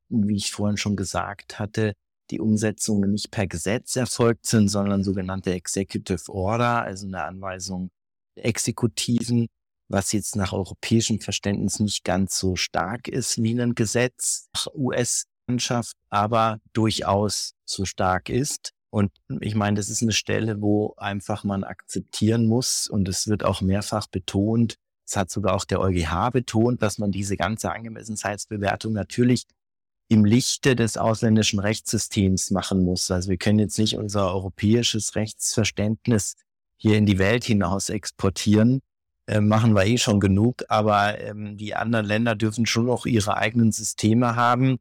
wie 0.08 0.36
ich 0.36 0.52
vorhin 0.52 0.78
schon 0.78 0.96
gesagt 0.96 1.58
hatte, 1.58 1.92
die 2.30 2.40
Umsetzungen 2.40 3.12
nicht 3.12 3.30
per 3.30 3.46
Gesetz 3.46 3.96
erfolgt 3.96 4.46
sind, 4.46 4.68
sondern 4.68 5.04
sogenannte 5.04 5.52
Executive 5.52 6.32
Order, 6.32 6.82
also 6.82 7.06
eine 7.06 7.24
Anweisung 7.24 7.90
der 8.36 8.46
Exekutiven, 8.46 9.48
was 9.88 10.12
jetzt 10.12 10.36
nach 10.36 10.52
europäischem 10.52 11.20
Verständnis 11.20 11.80
nicht 11.80 12.04
ganz 12.04 12.38
so 12.38 12.56
stark 12.56 13.08
ist 13.08 13.42
wie 13.42 13.58
ein 13.60 13.74
Gesetz 13.74 14.48
nach 14.54 14.66
US-Landschaft, 14.74 15.92
aber 16.10 16.60
durchaus 16.72 17.52
so 17.64 17.84
stark 17.84 18.28
ist. 18.28 18.72
Und 18.90 19.12
ich 19.40 19.54
meine, 19.54 19.76
das 19.76 19.90
ist 19.90 20.02
eine 20.02 20.12
Stelle, 20.12 20.60
wo 20.62 20.94
einfach 20.96 21.44
man 21.44 21.64
akzeptieren 21.64 22.46
muss 22.46 22.88
und 22.88 23.08
es 23.08 23.28
wird 23.28 23.44
auch 23.44 23.60
mehrfach 23.60 24.06
betont. 24.06 24.76
Es 25.06 25.16
hat 25.16 25.30
sogar 25.30 25.54
auch 25.54 25.64
der 25.64 25.80
EuGH 25.80 26.30
betont, 26.32 26.82
dass 26.82 26.98
man 26.98 27.12
diese 27.12 27.36
ganze 27.36 27.70
Angemessenheitsbewertung 27.70 28.92
natürlich 28.92 29.44
im 30.08 30.24
Lichte 30.24 30.74
des 30.74 30.96
ausländischen 30.96 31.58
Rechtssystems 31.58 32.50
machen 32.50 32.82
muss. 32.82 33.10
Also 33.10 33.28
wir 33.28 33.36
können 33.36 33.58
jetzt 33.58 33.78
nicht 33.78 33.98
unser 33.98 34.32
europäisches 34.32 35.14
Rechtsverständnis 35.16 36.36
hier 36.78 36.96
in 36.96 37.04
die 37.04 37.18
Welt 37.18 37.44
hinaus 37.44 37.90
exportieren. 37.90 38.80
Äh, 39.26 39.40
machen 39.40 39.74
wir 39.74 39.84
eh 39.84 39.98
schon 39.98 40.20
genug, 40.20 40.64
aber 40.68 41.20
ähm, 41.20 41.58
die 41.58 41.74
anderen 41.74 42.06
Länder 42.06 42.34
dürfen 42.34 42.64
schon 42.64 42.86
noch 42.86 43.04
ihre 43.04 43.36
eigenen 43.36 43.72
Systeme 43.72 44.36
haben 44.36 44.78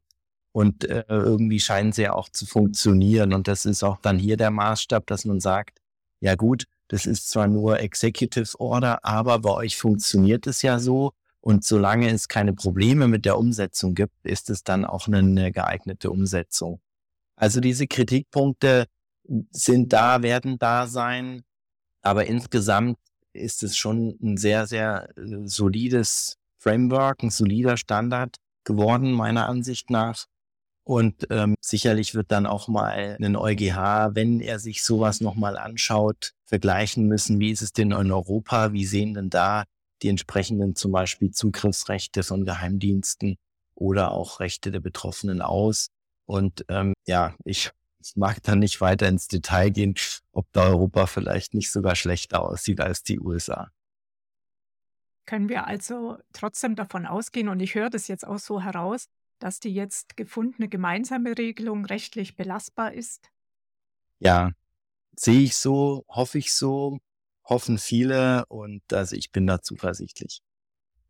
und 0.58 0.86
äh, 0.86 1.04
irgendwie 1.08 1.60
scheinen 1.60 1.92
sie 1.92 2.02
ja 2.02 2.14
auch 2.14 2.28
zu 2.30 2.44
funktionieren. 2.44 3.32
Und 3.32 3.46
das 3.46 3.64
ist 3.64 3.84
auch 3.84 3.98
dann 3.98 4.18
hier 4.18 4.36
der 4.36 4.50
Maßstab, 4.50 5.06
dass 5.06 5.24
man 5.24 5.38
sagt, 5.38 5.78
ja 6.18 6.34
gut, 6.34 6.64
das 6.88 7.06
ist 7.06 7.30
zwar 7.30 7.46
nur 7.46 7.78
Executive 7.78 8.58
Order, 8.58 9.04
aber 9.04 9.38
bei 9.38 9.52
euch 9.52 9.76
funktioniert 9.76 10.48
es 10.48 10.62
ja 10.62 10.80
so. 10.80 11.12
Und 11.40 11.64
solange 11.64 12.10
es 12.10 12.26
keine 12.26 12.54
Probleme 12.54 13.06
mit 13.06 13.24
der 13.24 13.38
Umsetzung 13.38 13.94
gibt, 13.94 14.16
ist 14.24 14.50
es 14.50 14.64
dann 14.64 14.84
auch 14.84 15.06
eine 15.06 15.52
geeignete 15.52 16.10
Umsetzung. 16.10 16.80
Also 17.36 17.60
diese 17.60 17.86
Kritikpunkte 17.86 18.86
sind 19.52 19.92
da, 19.92 20.22
werden 20.22 20.58
da 20.58 20.88
sein. 20.88 21.44
Aber 22.02 22.26
insgesamt 22.26 22.98
ist 23.32 23.62
es 23.62 23.76
schon 23.76 24.18
ein 24.20 24.36
sehr, 24.36 24.66
sehr 24.66 25.08
äh, 25.16 25.22
solides 25.44 26.36
Framework, 26.58 27.22
ein 27.22 27.30
solider 27.30 27.76
Standard 27.76 28.38
geworden, 28.64 29.12
meiner 29.12 29.48
Ansicht 29.48 29.88
nach. 29.90 30.26
Und 30.88 31.26
ähm, 31.28 31.54
sicherlich 31.60 32.14
wird 32.14 32.32
dann 32.32 32.46
auch 32.46 32.66
mal 32.66 33.18
ein 33.20 33.36
EuGH, 33.36 34.14
wenn 34.14 34.40
er 34.40 34.58
sich 34.58 34.82
sowas 34.82 35.20
nochmal 35.20 35.58
anschaut, 35.58 36.32
vergleichen 36.46 37.06
müssen, 37.06 37.38
wie 37.40 37.50
ist 37.50 37.60
es 37.60 37.74
denn 37.74 37.90
in 37.90 38.10
Europa, 38.10 38.72
wie 38.72 38.86
sehen 38.86 39.12
denn 39.12 39.28
da 39.28 39.64
die 40.00 40.08
entsprechenden 40.08 40.76
zum 40.76 40.92
Beispiel 40.92 41.30
Zugriffsrechte 41.30 42.22
von 42.22 42.46
Geheimdiensten 42.46 43.36
oder 43.74 44.12
auch 44.12 44.40
Rechte 44.40 44.70
der 44.70 44.80
Betroffenen 44.80 45.42
aus. 45.42 45.88
Und 46.24 46.64
ähm, 46.70 46.94
ja, 47.06 47.34
ich 47.44 47.70
mag 48.14 48.42
da 48.42 48.56
nicht 48.56 48.80
weiter 48.80 49.08
ins 49.08 49.28
Detail 49.28 49.68
gehen, 49.68 49.94
ob 50.32 50.46
da 50.52 50.68
Europa 50.68 51.04
vielleicht 51.04 51.52
nicht 51.52 51.70
sogar 51.70 51.96
schlechter 51.96 52.42
aussieht 52.42 52.80
als 52.80 53.02
die 53.02 53.20
USA. 53.20 53.68
Können 55.26 55.50
wir 55.50 55.66
also 55.66 56.16
trotzdem 56.32 56.76
davon 56.76 57.04
ausgehen, 57.04 57.50
und 57.50 57.60
ich 57.60 57.74
höre 57.74 57.90
das 57.90 58.08
jetzt 58.08 58.26
auch 58.26 58.38
so 58.38 58.62
heraus, 58.62 59.10
dass 59.38 59.60
die 59.60 59.72
jetzt 59.72 60.16
gefundene 60.16 60.68
gemeinsame 60.68 61.36
Regelung 61.36 61.84
rechtlich 61.84 62.36
belastbar 62.36 62.92
ist? 62.92 63.30
Ja, 64.18 64.52
sehe 65.16 65.40
ich 65.40 65.56
so, 65.56 66.04
hoffe 66.08 66.38
ich 66.38 66.52
so, 66.52 66.98
hoffen 67.44 67.78
viele 67.78 68.44
und 68.46 68.82
also 68.92 69.16
ich 69.16 69.32
bin 69.32 69.46
da 69.46 69.62
zuversichtlich. 69.62 70.40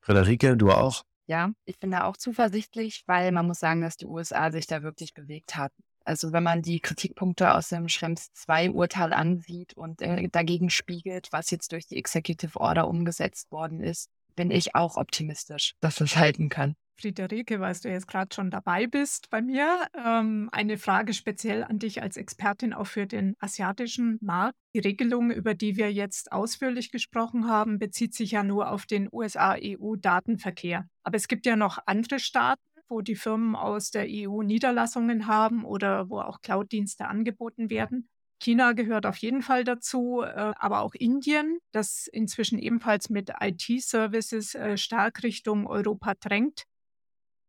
Friederike, 0.01 0.57
du 0.57 0.71
auch? 0.71 1.05
Ja, 1.27 1.51
ich 1.67 1.79
bin 1.79 1.91
da 1.91 2.05
auch 2.05 2.17
zuversichtlich, 2.17 3.03
weil 3.07 3.33
man 3.33 3.47
muss 3.47 3.61
sagen, 3.61 3.83
dass 3.83 3.97
die 3.99 4.07
USA 4.07 4.51
sich 4.51 4.67
da 4.67 4.83
wirklich 4.83 5.13
bewegt 5.13 5.57
hat. 5.57 5.73
Also 6.05 6.33
wenn 6.33 6.43
man 6.43 6.63
die 6.63 6.81
Kritikpunkte 6.81 7.55
aus 7.55 7.69
dem 7.69 7.91
Schrems 7.91 8.33
2 8.33 8.71
Urteil 8.71 9.13
ansieht 9.13 9.75
und 9.75 10.01
äh, 10.01 10.29
dagegen 10.31 10.71
spiegelt, 10.71 11.29
was 11.33 11.51
jetzt 11.51 11.73
durch 11.73 11.87
die 11.87 11.99
Executive 11.99 12.59
Order 12.59 12.89
umgesetzt 12.89 13.53
worden 13.53 13.83
ist, 13.83 14.09
bin 14.35 14.51
ich 14.51 14.75
auch 14.75 14.97
optimistisch, 14.97 15.75
dass 15.81 16.01
es 16.01 16.17
halten 16.17 16.49
kann. 16.49 16.77
Friederike, 16.99 17.61
weil 17.61 17.75
du 17.83 17.89
jetzt 17.89 18.09
gerade 18.09 18.35
schon 18.35 18.51
dabei 18.51 18.87
bist 18.87 19.31
bei 19.31 19.41
mir, 19.41 19.87
ähm, 19.95 20.49
eine 20.53 20.79
Frage 20.79 21.15
speziell 21.15 21.65
an 21.65 21.79
dich 21.79 22.03
als 22.03 22.17
Expertin 22.17 22.73
auch 22.73 22.87
für 22.87 23.07
den 23.07 23.37
asiatischen 23.39 24.19
Markt. 24.21 24.59
Die 24.75 24.81
Regelung, 24.81 25.31
über 25.31 25.55
die 25.55 25.77
wir 25.77 25.93
jetzt 25.93 26.33
ausführlich 26.33 26.91
gesprochen 26.91 27.49
haben, 27.49 27.79
bezieht 27.79 28.15
sich 28.15 28.33
ja 28.33 28.43
nur 28.43 28.71
auf 28.71 28.87
den 28.87 29.09
USA-EU-Datenverkehr. 29.13 30.87
Aber 31.03 31.17
es 31.17 31.29
gibt 31.29 31.47
ja 31.47 31.57
noch 31.57 31.79
andere 31.87 32.19
Staaten, 32.19 32.63
wo 32.89 33.01
die 33.01 33.17
Firmen 33.17 33.55
aus 33.55 33.91
der 33.91 34.07
EU 34.09 34.43
Niederlassungen 34.43 35.27
haben 35.27 35.65
oder 35.65 36.09
wo 36.11 36.21
auch 36.21 36.41
Cloud-Dienste 36.41 37.07
angeboten 37.07 37.71
werden. 37.71 38.09
China 38.41 38.73
gehört 38.73 39.05
auf 39.05 39.17
jeden 39.17 39.43
Fall 39.43 39.65
dazu, 39.65 40.23
äh, 40.23 40.53
aber 40.57 40.81
auch 40.81 40.95
Indien, 40.95 41.59
das 41.73 42.07
inzwischen 42.07 42.59
ebenfalls 42.59 43.11
mit 43.11 43.33
IT-Services 43.41 44.55
äh, 44.55 44.77
stark 44.77 45.23
Richtung 45.23 45.67
Europa 45.67 46.15
drängt. 46.15 46.65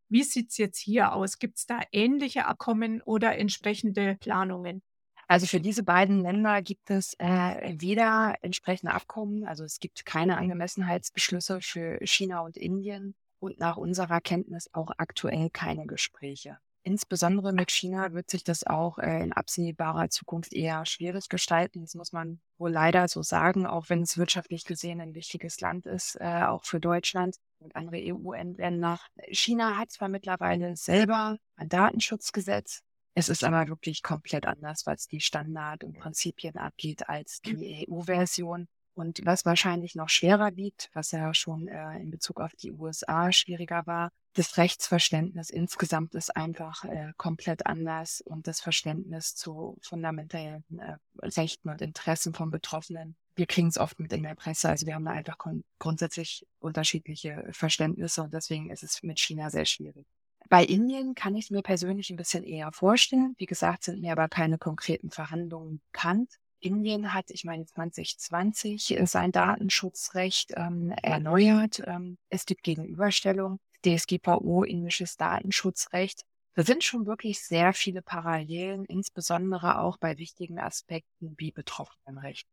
Wie 0.10 0.24
sieht 0.24 0.50
es 0.50 0.58
jetzt 0.58 0.80
hier 0.80 1.14
aus? 1.14 1.38
Gibt 1.38 1.60
es 1.60 1.66
da 1.66 1.80
ähnliche 1.92 2.46
Abkommen 2.46 3.02
oder 3.04 3.38
entsprechende 3.38 4.18
Planungen? 4.20 4.82
Also 5.28 5.46
für 5.46 5.62
diese 5.62 5.84
beiden 5.84 6.22
Länder 6.22 6.64
gibt 6.64 6.90
es 6.90 7.14
äh, 7.20 7.76
weder 7.80 8.34
entsprechende 8.42 8.94
Abkommen, 8.94 9.46
also 9.46 9.64
es 9.64 9.80
gibt 9.80 10.04
keine 10.04 10.38
Angemessenheitsbeschlüsse 10.40 11.62
für 11.62 12.00
China 12.04 12.40
und 12.40 12.58
Indien 12.58 13.14
und 13.38 13.60
nach 13.60 13.78
unserer 13.78 14.22
Kenntnis 14.22 14.70
auch 14.74 14.90
aktuell 14.98 15.52
keine 15.52 15.86
Gespräche. 15.86 16.58
Insbesondere 16.84 17.52
mit 17.54 17.72
China 17.72 18.14
wird 18.14 18.30
sich 18.30 18.44
das 18.44 18.66
auch 18.66 19.00
äh, 19.00 19.22
in 19.22 19.34
absehbarer 19.34 20.10
Zukunft 20.10 20.54
eher 20.54 20.86
schwierig 20.86 21.28
gestalten. 21.28 21.82
Das 21.82 21.94
muss 21.94 22.14
man 22.14 22.40
wohl 22.58 22.72
leider 22.72 23.08
so 23.08 23.22
sagen, 23.22 23.66
auch 23.66 23.90
wenn 23.90 24.02
es 24.02 24.18
wirtschaftlich 24.18 24.64
gesehen 24.66 25.02
ein 25.02 25.14
wichtiges 25.14 25.60
Land 25.60 25.86
ist, 25.86 26.16
äh, 26.20 26.44
auch 26.44 26.64
für 26.64 26.80
Deutschland 26.80 27.36
und 27.60 27.76
andere 27.76 27.98
EU-Länder. 27.98 29.00
China 29.30 29.78
hat 29.78 29.92
zwar 29.92 30.08
mittlerweile 30.08 30.76
selber 30.78 31.38
ein 31.58 31.68
Datenschutzgesetz, 31.70 32.82
es 33.20 33.28
ist 33.28 33.44
aber 33.44 33.68
wirklich 33.68 34.02
komplett 34.02 34.46
anders, 34.46 34.86
was 34.86 35.08
die 35.08 35.20
Standard 35.20 35.84
und 35.84 36.00
Prinzipien 36.00 36.56
abgeht, 36.56 37.10
als 37.10 37.42
die 37.42 37.86
EU-Version. 37.90 38.70
Und 39.00 39.26
was 39.26 39.46
wahrscheinlich 39.46 39.96
noch 39.96 40.10
schwerer 40.10 40.58
wiegt, 40.58 40.90
was 40.94 41.12
ja 41.12 41.34
schon 41.34 41.70
äh, 41.70 41.98
in 42.00 42.12
Bezug 42.12 42.42
auf 42.42 42.52
die 42.56 42.74
USA 42.74 43.32
schwieriger 43.32 43.88
war, 43.88 44.12
das 44.34 44.58
Rechtsverständnis 44.58 45.50
insgesamt 45.50 46.16
ist 46.16 46.36
einfach 46.36 46.84
äh, 46.84 47.14
komplett 47.16 47.66
anders 47.66 48.20
und 48.20 48.46
das 48.46 48.60
Verständnis 48.60 49.36
zu 49.36 49.78
fundamentellen 49.82 50.66
äh, 50.78 50.98
Rechten 51.26 51.70
und 51.70 51.82
Interessen 51.82 52.34
von 52.34 52.52
Betroffenen. 52.52 53.16
Wir 53.36 53.48
kriegen 53.48 53.70
es 53.70 53.78
oft 53.78 54.02
mit 54.02 54.12
in 54.12 54.24
der 54.24 54.36
Presse, 54.36 54.68
also 54.68 54.86
wir 54.86 54.96
haben 54.96 55.06
da 55.06 55.12
einfach 55.12 55.38
grundsätzlich 55.80 56.46
unterschiedliche 56.60 57.48
Verständnisse 57.52 58.22
und 58.22 58.34
deswegen 58.34 58.70
ist 58.70 58.84
es 58.84 59.02
mit 59.02 59.18
China 59.18 59.50
sehr 59.50 59.66
schwierig. 59.66 60.06
Bei 60.50 60.66
Indien 60.66 61.16
kann 61.16 61.36
ich 61.36 61.46
es 61.46 61.52
mir 61.52 61.62
persönlich 61.62 62.10
ein 62.10 62.18
bisschen 62.18 62.44
eher 62.44 62.74
vorstellen. 62.74 63.34
Wie 63.38 63.46
gesagt, 63.46 63.86
sind 63.86 64.02
mir 64.02 64.12
aber 64.12 64.28
keine 64.28 64.58
konkreten 64.58 65.10
Verhandlungen 65.10 65.80
bekannt. 65.94 66.38
Indien 66.60 67.14
hat, 67.14 67.32
ich 67.32 67.44
meine 67.44 67.66
2020, 67.66 68.98
sein 69.06 69.32
Datenschutzrecht 69.32 70.54
ähm, 70.56 70.92
erneuert. 71.02 71.82
Ähm, 71.86 72.18
es 72.30 72.46
gibt 72.46 72.64
Gegenüberstellung. 72.64 73.60
DSGVO, 73.86 74.64
indisches 74.64 75.18
Datenschutzrecht. 75.18 76.26
Da 76.56 76.64
sind 76.64 76.84
schon 76.84 77.06
wirklich 77.06 77.42
sehr 77.42 77.74
viele 77.74 78.02
Parallelen, 78.02 78.86
insbesondere 78.86 79.80
auch 79.80 79.98
bei 79.98 80.18
wichtigen 80.18 80.60
Aspekten 80.60 81.36
wie 81.38 81.52
Betroffenenrecht. 81.52 82.48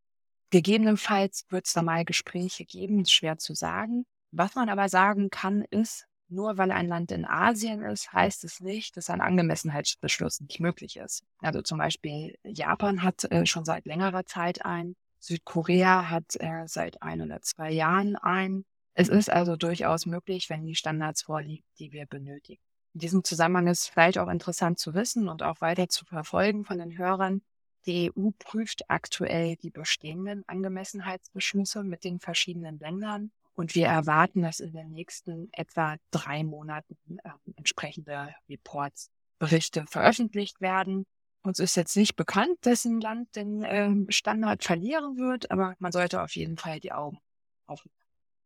Gegebenenfalls 0.50 1.44
wird 1.48 1.66
es 1.66 1.72
da 1.72 1.82
mal 1.82 2.04
Gespräche 2.04 2.64
geben, 2.64 3.00
ist 3.00 3.12
schwer 3.12 3.38
zu 3.38 3.54
sagen. 3.54 4.06
Was 4.30 4.54
man 4.54 4.68
aber 4.68 4.88
sagen 4.88 5.30
kann, 5.30 5.62
ist, 5.70 6.06
nur 6.28 6.58
weil 6.58 6.70
ein 6.70 6.88
Land 6.88 7.12
in 7.12 7.24
Asien 7.24 7.82
ist, 7.82 8.12
heißt 8.12 8.44
es 8.44 8.60
nicht, 8.60 8.96
dass 8.96 9.10
ein 9.10 9.20
Angemessenheitsbeschluss 9.20 10.40
nicht 10.40 10.60
möglich 10.60 10.96
ist. 10.96 11.24
Also 11.40 11.62
zum 11.62 11.78
Beispiel 11.78 12.36
Japan 12.44 13.02
hat 13.02 13.24
äh, 13.24 13.46
schon 13.46 13.64
seit 13.64 13.86
längerer 13.86 14.26
Zeit 14.26 14.64
ein, 14.64 14.96
Südkorea 15.20 16.10
hat 16.10 16.36
äh, 16.38 16.66
seit 16.66 17.02
ein 17.02 17.20
oder 17.20 17.42
zwei 17.42 17.70
Jahren 17.70 18.16
ein. 18.16 18.64
Es 18.94 19.08
ist 19.08 19.30
also 19.30 19.56
durchaus 19.56 20.06
möglich, 20.06 20.48
wenn 20.48 20.64
die 20.64 20.74
Standards 20.74 21.22
vorliegen, 21.22 21.64
die 21.78 21.92
wir 21.92 22.06
benötigen. 22.06 22.62
In 22.94 23.00
diesem 23.00 23.24
Zusammenhang 23.24 23.66
ist 23.66 23.88
vielleicht 23.88 24.18
auch 24.18 24.28
interessant 24.28 24.78
zu 24.78 24.94
wissen 24.94 25.28
und 25.28 25.42
auch 25.42 25.60
weiter 25.60 25.88
zu 25.88 26.04
verfolgen 26.06 26.64
von 26.64 26.78
den 26.78 26.96
Hörern. 26.96 27.42
Die 27.84 28.10
EU 28.16 28.30
prüft 28.38 28.88
aktuell 28.88 29.56
die 29.56 29.70
bestehenden 29.70 30.44
Angemessenheitsbeschlüsse 30.48 31.84
mit 31.84 32.04
den 32.04 32.20
verschiedenen 32.20 32.78
Ländern 32.78 33.30
und 33.56 33.74
wir 33.74 33.86
erwarten, 33.86 34.42
dass 34.42 34.60
in 34.60 34.72
den 34.72 34.90
nächsten 34.90 35.48
etwa 35.52 35.96
drei 36.10 36.44
Monaten 36.44 36.96
äh, 37.24 37.30
entsprechende 37.56 38.34
Reports, 38.48 39.10
Berichte 39.38 39.84
veröffentlicht 39.86 40.60
werden. 40.60 41.04
Uns 41.42 41.58
ist 41.58 41.76
jetzt 41.76 41.96
nicht 41.96 42.16
bekannt, 42.16 42.56
dass 42.62 42.84
ein 42.84 43.00
Land 43.00 43.36
den 43.36 43.62
äh, 43.62 43.90
Standard 44.10 44.64
verlieren 44.64 45.16
wird, 45.16 45.50
aber 45.50 45.74
man 45.78 45.92
sollte 45.92 46.22
auf 46.22 46.34
jeden 46.36 46.56
Fall 46.56 46.80
die 46.80 46.92
Augen 46.92 47.18
offen. 47.66 47.90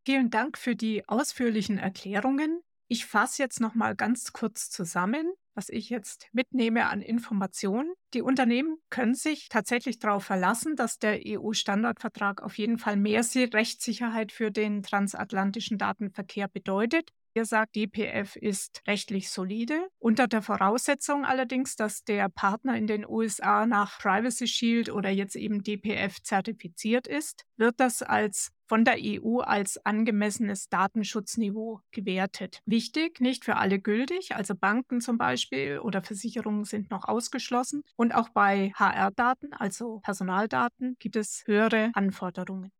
Vielen 0.05 0.31
Dank 0.31 0.59
für 0.59 0.75
die 0.75 1.09
ausführlichen 1.09 1.79
Erklärungen. 1.79 2.63
Ich 2.89 3.07
fasse 3.07 3.43
jetzt 3.43 3.61
noch 3.61 3.75
mal 3.75 3.95
ganz 3.95 4.33
kurz 4.33 4.71
zusammen 4.71 5.33
was 5.55 5.69
ich 5.69 5.91
jetzt 5.91 6.29
mitnehme 6.33 6.87
an 6.87 7.03
Informationen. 7.03 7.93
Die 8.15 8.23
Unternehmen 8.23 8.77
können 8.89 9.15
sich 9.15 9.49
tatsächlich 9.49 9.99
darauf 9.99 10.25
verlassen, 10.25 10.77
dass 10.77 10.99
der 10.99 11.21
EU-Standardvertrag 11.27 12.43
auf 12.43 12.59
jeden 12.59 12.79
Fall 12.79 12.97
mehr 12.97 13.21
Rechtssicherheit 13.21 14.33
für 14.33 14.51
den 14.51 14.83
transatlantischen 14.83 15.79
Datenverkehr 15.79 16.49
bedeutet. 16.49 17.11
Ihr 17.35 17.45
sagt, 17.45 17.77
DPF 17.77 18.35
ist 18.35 18.83
rechtlich 18.89 19.31
solide, 19.31 19.89
unter 20.01 20.27
der 20.27 20.43
Voraussetzung 20.43 21.25
allerdings, 21.25 21.77
dass 21.77 22.03
der 22.03 22.29
Partner 22.29 22.77
in 22.77 22.89
den 22.89 23.07
USA 23.07 23.67
nach 23.67 24.01
Privacy 24.01 24.49
Shield 24.49 24.91
oder 24.91 25.11
jetzt 25.11 25.37
eben 25.37 25.63
DPF 25.63 26.21
zertifiziert 26.23 27.07
ist, 27.07 27.45
wird 27.57 27.79
das 27.79 28.03
als 28.03 28.51
von 28.71 28.85
der 28.85 28.99
EU 29.01 29.41
als 29.41 29.85
angemessenes 29.85 30.69
Datenschutzniveau 30.69 31.81
gewertet. 31.91 32.63
Wichtig, 32.67 33.21
nicht 33.21 33.45
für 33.45 33.57
alle 33.57 33.81
gültig, 33.81 34.37
also 34.37 34.55
Banken 34.55 35.01
zum 35.01 35.19
Beispiel 35.19 35.81
oder 35.81 36.05
Versicherungen 36.05 36.65
sind 36.65 36.89
noch 36.89 37.09
ausgeschlossen. 37.09 37.83
Und 37.97 38.15
auch 38.15 38.29
bei 38.29 38.71
HR-Daten, 38.77 39.55
also 39.55 39.99
Personaldaten, 40.05 40.95
gibt 41.01 41.17
es 41.17 41.43
höhere 41.47 41.91
Anforderungen. 41.95 42.71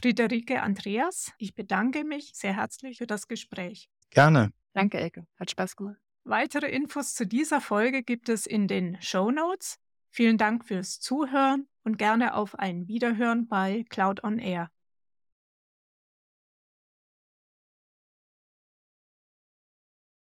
Friederike 0.00 0.62
Andreas, 0.62 1.32
ich 1.38 1.52
bedanke 1.56 2.04
mich 2.04 2.30
sehr 2.32 2.54
herzlich 2.54 2.98
für 2.98 3.08
das 3.08 3.26
Gespräch. 3.26 3.88
Gerne. 4.10 4.52
Danke, 4.72 5.00
Elke. 5.00 5.26
Hat 5.36 5.50
Spaß 5.50 5.74
gemacht. 5.74 5.98
Weitere 6.22 6.68
Infos 6.68 7.16
zu 7.16 7.26
dieser 7.26 7.60
Folge 7.60 8.04
gibt 8.04 8.28
es 8.28 8.46
in 8.46 8.68
den 8.68 9.02
Show 9.02 9.32
Notes. 9.32 9.80
Vielen 10.10 10.38
Dank 10.38 10.64
fürs 10.64 11.00
Zuhören 11.00 11.66
und 11.82 11.98
gerne 11.98 12.34
auf 12.34 12.56
ein 12.56 12.86
Wiederhören 12.86 13.48
bei 13.48 13.84
Cloud 13.88 14.22
on 14.22 14.38
Air. 14.38 14.70